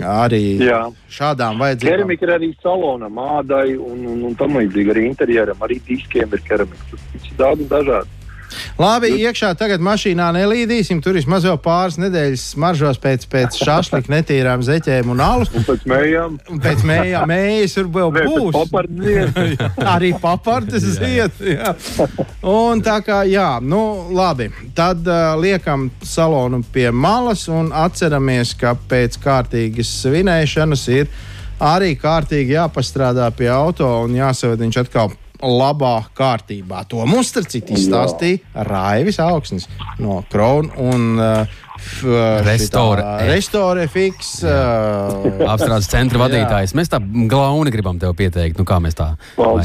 [0.00, 0.80] arī Jā.
[1.14, 1.94] šādām vajadzībām.
[1.94, 6.42] Keramika ir arī salonam, ādai un, un, un tam līdzīgi arī interjeram, arī diskiem ir
[6.48, 6.90] keramika.
[6.90, 8.21] Tas ir daudz un dažādi.
[8.80, 11.00] Labi, iekšā tagad mašīnā nelīdīsim.
[11.04, 15.52] Tur vismaz vēl pāris nedēļas smaržos pēc, pēc šašlika netīrām zeķēm un alus.
[15.56, 16.38] Un pēc mējām.
[16.52, 18.56] Un pēc mējām mējas tur vēl būs.
[18.56, 19.34] papardzies.
[19.94, 21.42] Arī papardes ziet.
[21.42, 21.74] Jā.
[22.48, 23.82] Un tā kā, jā, nu,
[24.14, 24.50] labi.
[24.76, 31.10] Tad uh, liekam salonu pie malas un atceramies, ka pēc kārtīgas svinēšanas ir
[31.62, 36.84] arī kārtīgi jāpastrādā pie auto un jāsaved viņš atkal labā kārtībā.
[36.92, 39.68] To mums, starp citu, izstāstīja Raivis Augsnis
[40.02, 41.60] no Krona un uh,
[42.46, 43.02] Restore.
[43.26, 44.36] Restore Fiks.
[44.46, 46.76] Uh, Apstrādes centra vadītājs.
[46.78, 48.60] Mēs tā glauni gribam tev pieteikt.
[48.60, 49.12] Nu, kā mēs tā?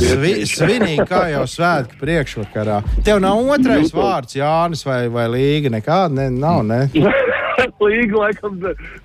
[0.01, 2.81] Svi, svinīgi, kā jau svētku priekšvakarā.
[3.05, 5.73] Tev nav otrais vārds, Jānis vai, vai Līga.
[5.77, 6.63] Nekāda ne, nav.
[6.67, 6.85] Ne?
[7.81, 8.57] Līga laikam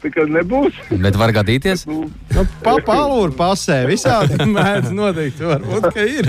[0.02, 0.76] nekad nebūs.
[1.02, 1.86] Bet var gadīties.
[1.88, 5.40] Nu, Nu, Papalūri pasē, visādi mēdz notikt.
[5.44, 6.28] Varbūt, ka ir.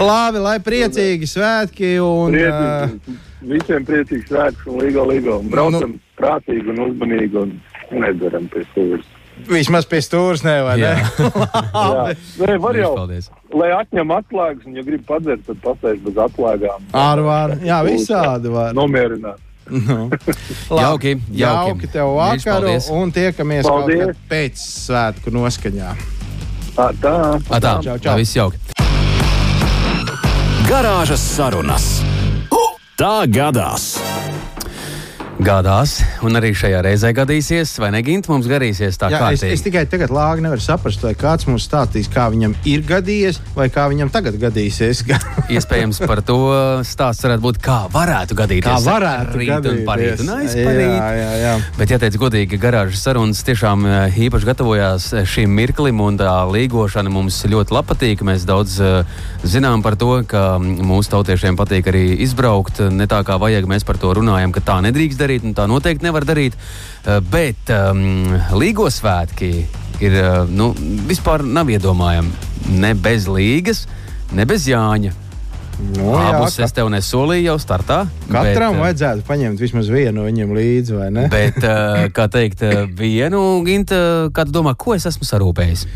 [0.00, 2.36] Labi, lai priecīgi svētki un.
[2.36, 5.38] Priecīgs, visiem priecīgs svētks un līgo līgo.
[5.44, 6.00] Un braucam Nu.
[6.20, 7.56] prātīgi un uzmanīgi un
[8.00, 9.08] nedzeram pie stūres.
[9.48, 10.76] Vismaz pie stūres nevar.
[10.80, 10.94] Jā.
[11.20, 12.14] Ne?
[12.40, 13.30] Jā, Nē, var jau, Paldies.
[13.56, 16.84] lai atņem atslēgas, un ja grib padzert, tad pasēž bez atslēgām.
[16.96, 17.54] Ar var.
[17.64, 18.74] Jā, visādi var.
[18.76, 19.40] Nomierināt.
[19.70, 20.08] Nu.
[20.82, 21.38] Jauki, jauki.
[21.40, 24.16] jauki tev vakaru un tiekamies Paldies.
[24.30, 25.92] pēc svētku noskaņā.
[26.74, 27.14] Tā, tā.
[27.50, 27.98] A, tā, Čau, čau.
[28.10, 28.58] tā viss jauki.
[30.70, 31.86] Garāžas sarunas.
[33.00, 33.94] Tā gadās!
[35.40, 39.62] Gādās, un arī šajā reizē gadīsies, vai ne, Gint, mums gadīsies tā Jā, es, es
[39.64, 43.86] tikai tagad lāgi nevaru saprast, vai kāds mums stāstīs, kā viņam ir gadījies, vai kā
[43.88, 45.00] viņam tagad gadīsies.
[45.56, 46.36] Iespējams, par to
[46.84, 48.68] stāsts varētu būt, kā varētu gadīties.
[48.68, 50.58] Kā varētu rīt un parīt un gadīties.
[50.58, 50.92] aizparīt.
[50.92, 51.54] Jā, jā, jā.
[51.78, 57.12] Bet, ja teicu godīgi, garāžas sarunas tiešām eh, īpaši gatavojās šim mirklim, un tā līgošana
[57.16, 58.26] mums ļoti patīk.
[58.28, 59.16] Mēs daudz eh,
[59.48, 62.84] zinām par to, ka mūsu tautiešiem patīk arī izbraukt.
[62.92, 66.02] Ne tā kā vajag, mēs par to runājam, ka tā nedrīkst darīt, un tā noteikti
[66.06, 66.56] nevar darīt.
[67.06, 69.50] Eh, Bet um, līgo svētki
[70.02, 70.72] ir eh, nu,
[71.08, 72.30] vispār nav iedomājami.
[72.80, 73.86] Ne bez līgas,
[74.36, 75.12] ne bez Jāņa.
[75.94, 78.02] Nu, jā, Abus ka- es tev nesolīju jau startā.
[78.28, 81.28] Katram bet, eh, vajadzētu paņemt vismaz vienu viņam līdzi, vai ne?
[81.32, 81.56] Bet,
[82.16, 82.66] kā teikt,
[82.98, 83.96] vienu gintu,
[84.36, 85.86] kā tu domā, ko es esmu sarūpējis?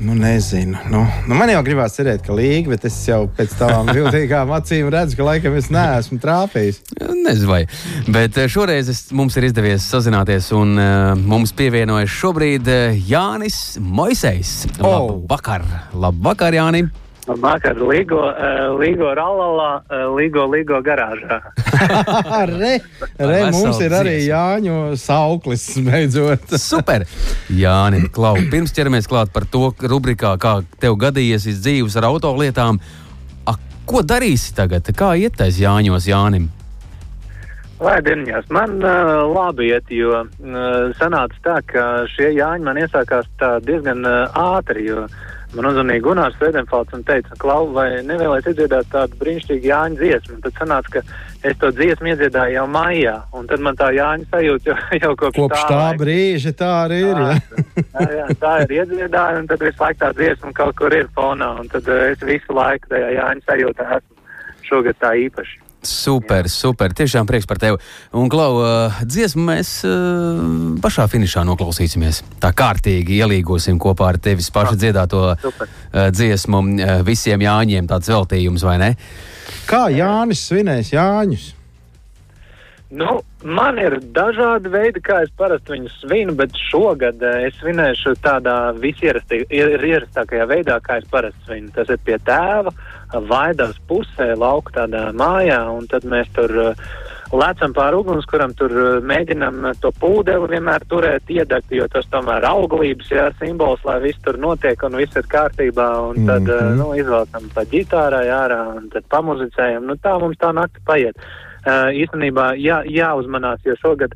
[0.00, 0.78] Nu, nezinu.
[0.90, 4.90] Nu, nu, man jau gribās cerēt, ka līga, bet es jau pēc tām viltīgām acīm
[4.94, 6.78] redzu, ka laikam es neesmu trāpījis.
[7.24, 7.60] Nezinu, vai.
[8.06, 13.78] Bet eh, šoreiz es, mums ir izdevies sazināties, un uh, mums pievienojas šobrīd eh, Jānis
[13.82, 14.54] Moisejs.
[14.78, 15.10] Oh.
[15.10, 15.66] Labvakar!
[15.98, 16.86] Labvakar, Jāni!
[17.36, 21.40] Vakar Līgo, uh, Līgo Ralalā, uh, Līgo, Līgo garāžā.
[22.52, 22.78] re,
[23.18, 24.16] re, mums ir arī.
[24.28, 26.56] Jāņu sauklis, beidzot.
[26.68, 27.04] Super!
[27.52, 32.80] Jāni, Klau, pirms ķeramies klāt par to rubrikā, kā tev gadījies iz dzīves ar autolietām.
[33.44, 34.88] A, ko darīsi tagad?
[34.96, 36.48] Kā ietais Jāņos Jānim?
[37.78, 43.28] Lai dieniņās, man uh, labi iet, jo uh, sanāca tā, ka šie jāņi man iesākās
[43.38, 45.04] tā diezgan uh, ātri, jo
[45.56, 50.34] man uzvanīja Gunārs Vedenfalds un teica, Klau, vai nevēlēt iedziedāt tādu brīnišķīgu jāņu dziesmu.
[50.36, 54.28] Un Tad sanāca, ka es to dziesmu iedziedāju jau maijā, un tad man tā jāņa
[54.32, 56.02] sajūta jau, jau kopš, Kopš tā laika.
[56.04, 57.22] brīža tā arī ir.
[57.22, 61.54] Jā, jā, tā ir iedziedāja, un tad visu laiku tā dziesma kaut kur ir fonā,
[61.62, 65.62] un tad uh, es visu laiku tajā jāņa sajūtā esmu šogad tā īpaši.
[65.88, 66.92] Super, super.
[66.96, 67.80] Tiešām prieks par tevi.
[68.12, 70.42] Un, Klau, uh, dziesmu mēs uh,
[70.84, 72.22] pašā finišā noklausīsimies.
[72.42, 75.68] Tā kārtīgi ielīgosim kopā ar tevis pašu dziedāto Super.
[75.68, 77.88] uh, dziesmu uh, visiem Jāņiem.
[77.90, 78.90] Tāds veltījums, vai ne?
[79.68, 81.54] Kā Jānis svinēs Jāņus?
[82.90, 88.14] Nu, man ir dažādi veidi, kā es parasti viņus svinu, bet šogad eh, es svinēšu
[88.24, 91.68] tādā visierastākajā veidā, kā es parasti svinu.
[91.74, 92.72] Tas ir pie tēva,
[93.12, 96.82] vaidās pusē, lauka tādā mājā, un tad mēs tur eh,
[97.32, 103.10] lecam pāri ugunskuram, tur eh, mēģinam to pūdeli vienmēr turēt iedegt, jo tas tomēr auglības
[103.12, 106.80] jā, simbols, lai viss tur notiek un viss ir kārtībā, un tad, mm -hmm.
[106.80, 109.86] nu, izvelkam pa ģitārai ārā, un tad pamuzicējam.
[109.86, 111.16] Nu, tā mums tā nakti paiet.
[111.68, 114.14] Uh, īstenībā jā, jāuzmanās, jo šogad,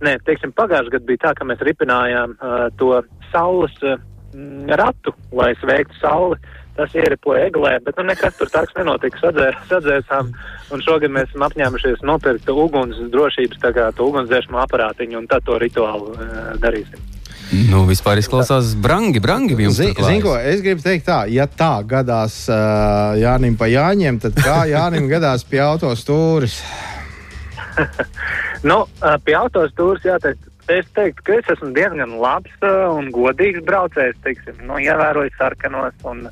[0.00, 3.02] nē, teiksim, pagājušajā gadā bija tā, ka mēs ripinājām uh, to
[3.32, 3.98] saules uh,
[4.68, 6.38] ratu, lai sveiktu sauli.
[6.74, 9.20] Tas ieripoja eglē, bet nu, nekas tur tāds nenotika.
[9.22, 10.32] Sadzē, sadzēsām,
[10.74, 15.46] un šogad mēs esam apņēmušies nopirkt uguns drošības tā kā to ugunsdzēsmu aparātiņu, un tad
[15.46, 16.98] to rituālu uh, darīsim.
[17.70, 19.54] Nu, vispār izklausās brangi, brangi.
[19.54, 24.18] Zini, tur zin, ko, es gribu teikt, tā, ja tā gadās uh, Jānim pa Jāņiem,
[24.24, 26.58] tad kā Jānim gadās pie autostūris?
[28.64, 33.64] Nu, ā, pie autostūras jāteic, es teiktu, ka es esmu diezgan labs ā, un godīgs
[33.66, 36.24] braucējs, teiksim, nu, ievēroju sarkanos un,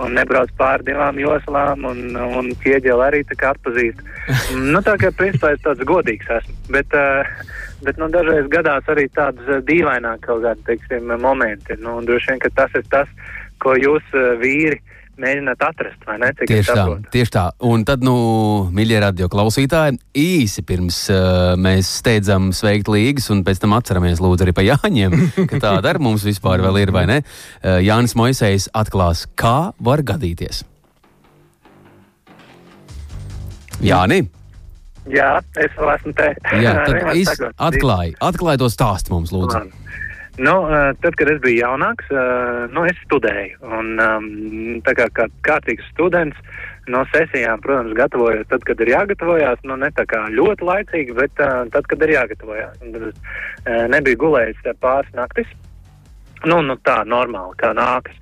[0.00, 4.00] un nebrauc pāri divām joslām un, un ķieģeli arī tā kā atpazīst.
[4.72, 7.24] nu, tā kā principā es tāds godīgs esmu, bet, ā,
[7.84, 11.76] bet nu, dažreiz gadās arī tādas ā, dīvaināk kaut kādi, teiksim, momenti.
[11.82, 13.10] Nu, droši vien, ka tas ir tas,
[13.62, 14.80] ko jūs vīri
[15.20, 16.30] mēģināt atrast, vai ne?
[16.38, 17.44] Cik tieši tā, tieši tā.
[17.66, 18.14] Un tad, nu,
[18.74, 24.46] mīļie radio klausītāji, īsi pirms uh, mēs steidzam sveikt līgas, un pēc tam atceramies, lūdzu,
[24.46, 25.16] arī par Jāņiem,
[25.50, 27.20] ka tāda ar mums vispār vēl ir, vai ne?
[27.62, 30.64] Uh, Jānis Moisejs atklās, kā var gadīties.
[33.84, 34.24] Jāni!
[35.10, 36.30] Jā, es vēl esmu te.
[36.64, 39.58] Jā, tad es atklāju, atklāju to stāstu mums, lūdzu.
[39.60, 39.72] Man.
[40.38, 43.60] Nu, eh, tad, kad es biju jaunāks, eh, nu, es studēju.
[43.62, 44.24] Un, um,
[44.82, 46.36] tā kā, kā kārtīgs students
[46.90, 49.62] no sesijām, protams, gatavojos tad, kad ir jāgatavojas.
[49.62, 52.82] Nu, ne tā kā ļoti laicīgi, bet uh, tad, kad ir jāgatavojas.
[52.82, 55.54] Un Tad es uh, nebiju gulējis eh, pāris naktis.
[56.44, 58.18] Nu, nu tā normāli, kā nākas.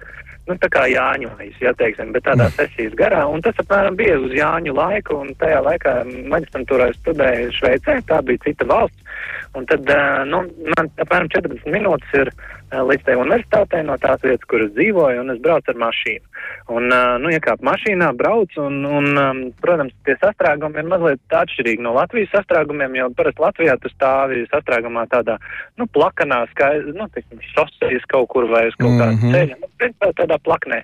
[0.49, 3.21] Nu, tā kā Jāņojas, ja teiksim, bet tādā sesijas garā.
[3.31, 5.93] Un tas apmēram bija uz Jāņu laiku, un tajā laikā
[6.33, 9.15] maģistrantūrā studēju Šveicē, tā bija cita valsts.
[9.55, 9.87] Un tad,
[10.33, 10.43] nu,
[10.75, 12.33] man apmēram 14 minūtes ir
[12.73, 16.32] līdz tai universitātei no tās vietas, kur es dzīvoju, un es braucu ar mašīnu.
[16.73, 16.87] Un,
[17.23, 22.95] nu, iekāpu mašīnā, braucu, un, un protams, tie sastrēgumi ir mazliet atšķirīgi no Latvijas sastrēgumiem,
[23.01, 25.39] jo parasti Latvijā tu stāvi sastrēgumā tādā,
[25.81, 29.35] nu, plakanā, skaidrs, nu, teiksim, sosejas kaut kur vai uz kaut kāda Mhm.
[29.35, 30.83] ceļa, nu, principā tādā plaknē.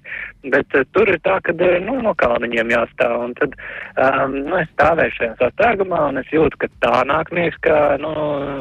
[0.51, 3.55] Bet uh, tur ir tā, ka, nu, no kalniņiem jāstāv, un tad,
[3.97, 8.13] um, nu, es stāvēju šajā sastrēgumā, un es jūtu, ka tā nāk miegs, ka, nu,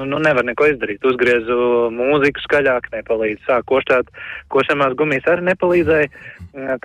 [0.05, 1.05] nu nevar neko izdarīt.
[1.07, 4.09] Uzgriezu mūziku skaļāk, nepalīdz, sāk koštāt,
[4.53, 6.09] košamās gumijas arī nepalīdzēja.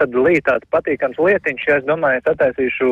[0.03, 2.87] Tad līdz tāds patīkams lietiņš, ja es domāju, es attaisīšu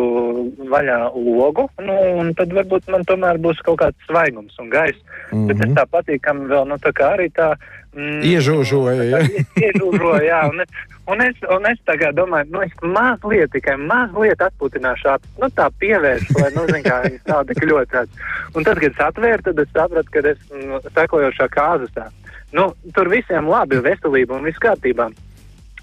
[0.70, 5.00] vaļā logu, nu, un tad varbūt man tomēr būs kaut kāds svaigums un gaiss.
[5.32, 5.46] Mm -hmm.
[5.48, 7.48] Bet es tā patīkami vēl, nu, tā kā arī tā.
[7.96, 9.18] Mm, Iežūžoju, ja?
[9.26, 10.40] tā ie- Iežūžoju, jā.
[10.50, 10.68] Un es,
[11.10, 15.66] un es, un es tagad domāju, nu, es mazliet, tikai mazliet atputināšu, ap, nu, tā
[15.80, 18.12] pievēršu, lai, nu, zin kā, es tā tik ļoti tāds.
[18.54, 22.06] Un tad, kad es atvēru, tad es sapratu, ka es mm, sekojošā kāzasā.
[22.52, 25.10] Nu, tur visiem labi, veselība un viss kārtībā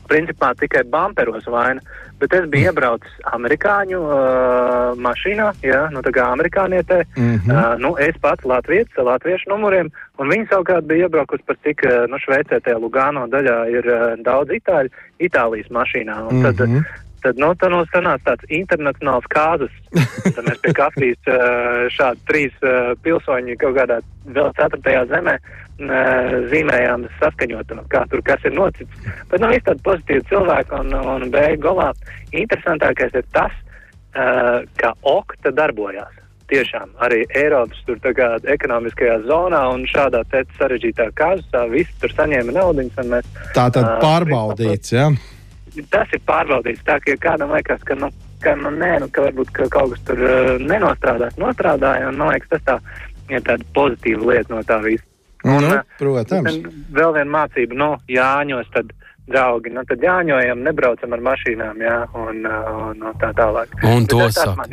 [0.08, 1.82] principā tikai bumperos vaina.
[2.20, 7.04] Bet es biju iebraucis amerikāņu uh, mašīnā, jā, nu tā kā amerikānietē.
[7.16, 7.52] Mm Mhm.
[7.52, 7.74] -hmm.
[7.74, 11.82] uh, nu, es pats latviešu, ar latviešu numuriem, un viņi savukārt bija iebraukusi par cik,
[11.86, 14.90] uh, nu, Šveicē tajā Lugano daļā ir uh, daudz itāļu,
[15.20, 16.16] Itālijas mašīnā.
[16.30, 16.44] Un Mhm.
[16.44, 16.84] tad, uh,
[17.24, 19.74] Tad nu, tā nu sanāca tāds internacionāls kāzas.
[20.24, 21.32] Tad mēs pie kafijas
[21.96, 22.68] šādi trīs
[23.06, 24.02] pilsoņi kaut kādā
[24.36, 25.38] vēl ceturtajā zemē
[26.52, 29.10] zīmējām saskaņot, kā tur kas ir noticis.
[29.30, 31.92] Bet nu, viss tādi pozitīvi cilvēki un, un beigu galā
[32.32, 33.54] interesantākais ir tas,
[34.82, 36.14] kā okta darbojās.
[36.48, 42.14] Tiešām arī Eiropas tur tā kā ekonomiskajā zonā un šādā te sarežģītā kāzā visi tur
[42.16, 45.10] saņēma naudiņas un mēs Tā tad pārbaudīts, ja?
[45.92, 46.86] Tas ir pārbaudīts.
[46.88, 48.10] Tā ka ja kādam liekas, ka, nu,
[48.44, 52.12] ka, nu, nē, nu, ka varbūt ka kaut kas tur uh, nenostrādās, nostrādāja.
[52.12, 52.78] Un, man liekas, tas tā,
[53.32, 55.06] ir tāda pozitīva lieta no tā visa.
[55.48, 56.58] Nu, ā, protams.
[56.58, 58.90] un vēl viena mācība, nu, Jāņos, tad
[59.28, 63.74] draugi, nu, tad jāņojam, nebraucam ar mašīnām, jā, un, uh, un, un tā tālāk.
[63.88, 64.68] Un to tas, saka.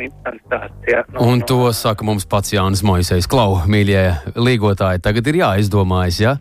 [0.45, 1.03] stāsts, jā.
[1.11, 3.27] Nu, Un nu, to saka mums pats Jānis Moisejs.
[3.31, 4.05] Klau, mīļie
[4.39, 6.37] līgotāji, tagad ir jāizdomājas, ja?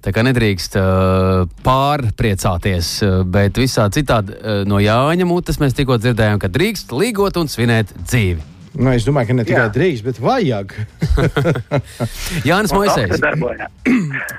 [0.00, 5.98] Tā kā nedrīkst uh, pārpriecāties, uh, bet visā citādi uh, no Jāņa mutes mēs tikko
[6.00, 8.46] dzirdējām, ka drīkst līgot un svinēt dzīvi.
[8.70, 9.70] Nu, es domāju, ka ne tikai Jā.
[9.74, 10.72] drīkst, bet vajag.
[12.48, 13.18] Jānis Moisejs.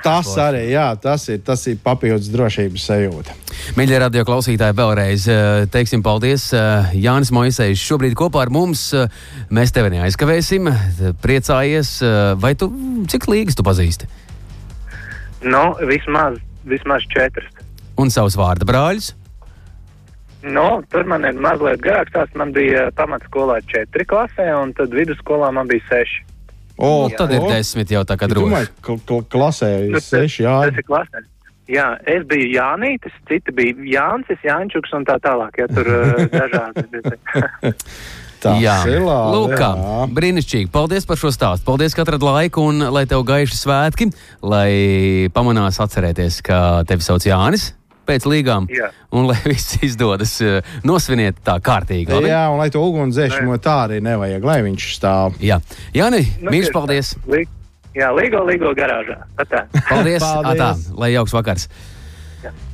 [0.05, 3.36] Tas arī, jā, tas ir, tas ir papildus drošības sajūta.
[3.76, 5.28] Mīļie radio klausītāji, vēlreiz
[5.76, 6.47] teiksim paldies.
[6.95, 8.88] Jānis Moisejs šobrīd kopā ar mums.
[9.51, 10.72] Mēs tevi neaizkavēsim.
[11.22, 11.97] Priecājies.
[12.39, 12.72] Vai tu
[13.12, 14.07] cik līgas tu pazīsti?
[15.41, 17.49] Nu, vismaz, vismaz četras.
[17.97, 19.11] Un savus vārdu brāļus?
[20.41, 22.13] Nu, tur man ir mazliet garāks.
[22.13, 26.23] Tas man bija pamatskolā četri klasē, un tad vidusskolā man bija seši.
[26.81, 30.55] O, Nu, tad ir desmit jau tā kā kl klasē ir Tas- seši jā.
[30.65, 31.21] Tas ir klasē.
[31.71, 35.61] Jā, es biju Jānis, citi bija Jānis, Jāņķuks un tā tālāk.
[35.61, 36.83] Ja, tur uh, dažādi.
[38.41, 38.77] Tas Jā.
[39.05, 39.69] Lūk, kā,
[40.17, 40.71] brīnišķīgi.
[40.73, 41.65] Paldies par šo stāstu.
[41.67, 44.07] Paldies, ka atradāt laiku un lai tev gaiši svētki,
[44.41, 47.71] lai pamanās atcerēties, ka tevi sauc Jānis
[48.09, 48.65] pēc līgām.
[48.73, 48.89] Jā.
[49.13, 52.09] Un lai viss izdodas eh, nosviniet tā kārtīgi.
[52.11, 52.31] labi?
[52.33, 55.37] Jā, un lai to ugunsdzēsmo tā arī nevajag, lai viņš stāv.
[55.39, 55.61] Jā,
[55.95, 56.77] Jāni, Nu, mīļš, tā.
[56.79, 57.13] paldies!
[57.29, 57.47] Lī-
[57.91, 59.17] Jā, līgo, līgo garāžā.
[59.35, 59.65] Atā.
[59.89, 60.23] Paldies!
[60.25, 60.53] Paldies.
[60.55, 61.67] Atā, lai jauks vakars!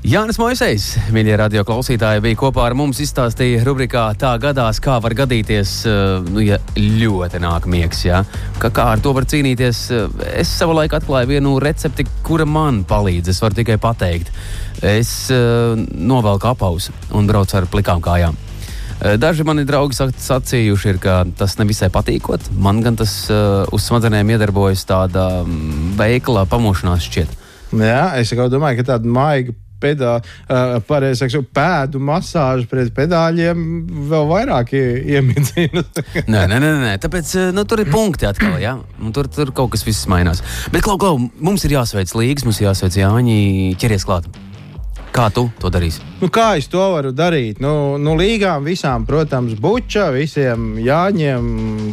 [0.08, 3.02] Jānis Moisejs, mīļie radio klausītāji, bija kopā ar mums.
[3.04, 8.06] Izstāstīja rubrikā Tā gadās, kā var gadīties, eh, nu, ja ļoti nāk miegs.
[8.08, 8.22] Ja?
[8.62, 9.82] Kā, kā ar to var cīnīties?
[9.92, 13.28] Eh, Es savulaik atklāju vienu recepti, kura man palīdz.
[13.34, 14.30] Es varu tikai pateikt.
[14.86, 18.36] Es uh, novelku apausu un braucu ar plikām kājām.
[19.02, 22.52] Eh, Daži mani draugi sac- sacījuši, ir, ka tas nevisai patīkot.
[22.56, 27.36] Man gan tas uh, uz smadzenēm iedarbojas tāda mm, veikla pamošanās šķiet.
[27.76, 33.60] Jā, es domāju, ka tāda maiga pedāļu, uh, pareizi sakot, pēdu masāža pret pedāļiem
[34.10, 35.84] vēl vairāk ie- iemidzina.
[36.34, 36.96] Nē, nē, nē, nē.
[37.04, 38.58] tāpēc eh, nu, tur ir punkti atkal.
[38.62, 38.78] Ja?
[38.98, 40.42] Un tur, tur kaut kas viss mainās.
[40.74, 43.40] Bet, klau, klau, mums ir jāsveic līgas, mums ir jāsveic Jāņi.
[43.78, 44.26] Ķeries klāt.
[45.16, 46.04] Kā tu to darīsi?
[46.22, 47.62] Nu, kā es to varu darīt?
[47.64, 51.48] Nu, nu, līgām visām, protams, buča, visiem jāņem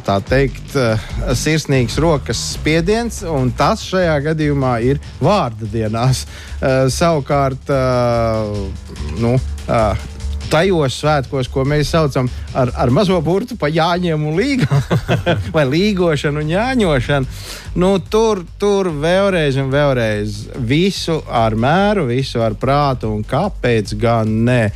[0.06, 1.00] tā teikt, uh,
[1.36, 6.24] sirsnīgs rokas spiediens, un tas šajā gadījumā ir vārda dienās.
[6.58, 8.58] Uh, savukārt, uh,
[9.20, 9.36] nu,
[10.54, 14.82] tajos svētkos, ko mēs saucam ar, ar mazo burtu pa jāņem un līgām,
[15.56, 17.38] vai līgošanu un jāņošanu.
[17.82, 24.30] Nu, tur, tur vēlreiz un vēlreiz visu ar mēru, visu ar prātu un kāpēc gan
[24.46, 24.68] ne.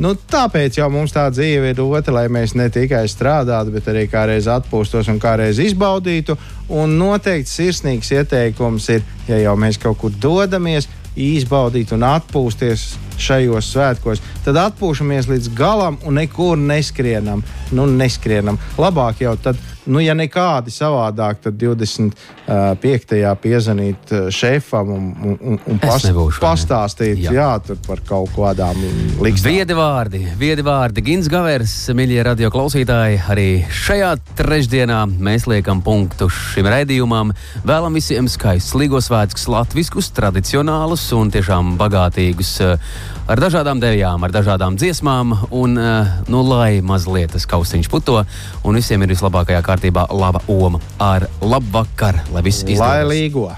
[0.00, 4.06] Nu, tāpēc jau mums tā dzīve ir dota, lai mēs ne tikai strādātu, bet arī
[4.08, 6.38] kādreiz atpūstos un kādreiz izbaudītu.
[6.72, 12.86] Un noteikti sirsnīgs ieteikums ir, ja jau mēs kaut kur dodamies, izbaudīt un atpūsties
[13.20, 17.44] šajos svētkos, tad atpūšamies līdz galam un nekur neskrienam.
[17.76, 18.58] Nu, neskrienam.
[18.80, 19.60] Labāk jau tad
[19.90, 23.16] nu, ja nekādi savādāk, tad 25.
[23.42, 27.34] piezvanīt šefam un, un, un pas, nebūšu, pastāstīt jā.
[27.34, 29.42] Jā, par kaut kādām lietām.
[29.46, 31.04] Viedi vārdi, viedi vārdi.
[31.06, 33.48] Gins Gavers, mīļie radio klausītāji, arī
[33.82, 37.34] šajā trešdienā mēs liekam punktu šim raidījumam.
[37.68, 44.76] Vēlam visiem skaistus Līgos svētkus, latviskus, tradicionālus un tiešām bagātīgus ar dažādām dēļām, ar dažādām
[44.80, 48.22] dziesmām, un nu, lai mazliet tas kausiņš puto,
[48.66, 52.80] un visiem ir vislabākajā kārtībā kārtībā laba oma ar labu vakaru, lai viss izdodas.
[52.80, 53.50] Lai līgo!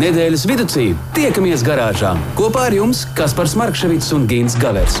[0.00, 5.00] Nedēļas vidū tiekamies garāžā kopā ar jums Kaspars Markevits un Gins Gavers.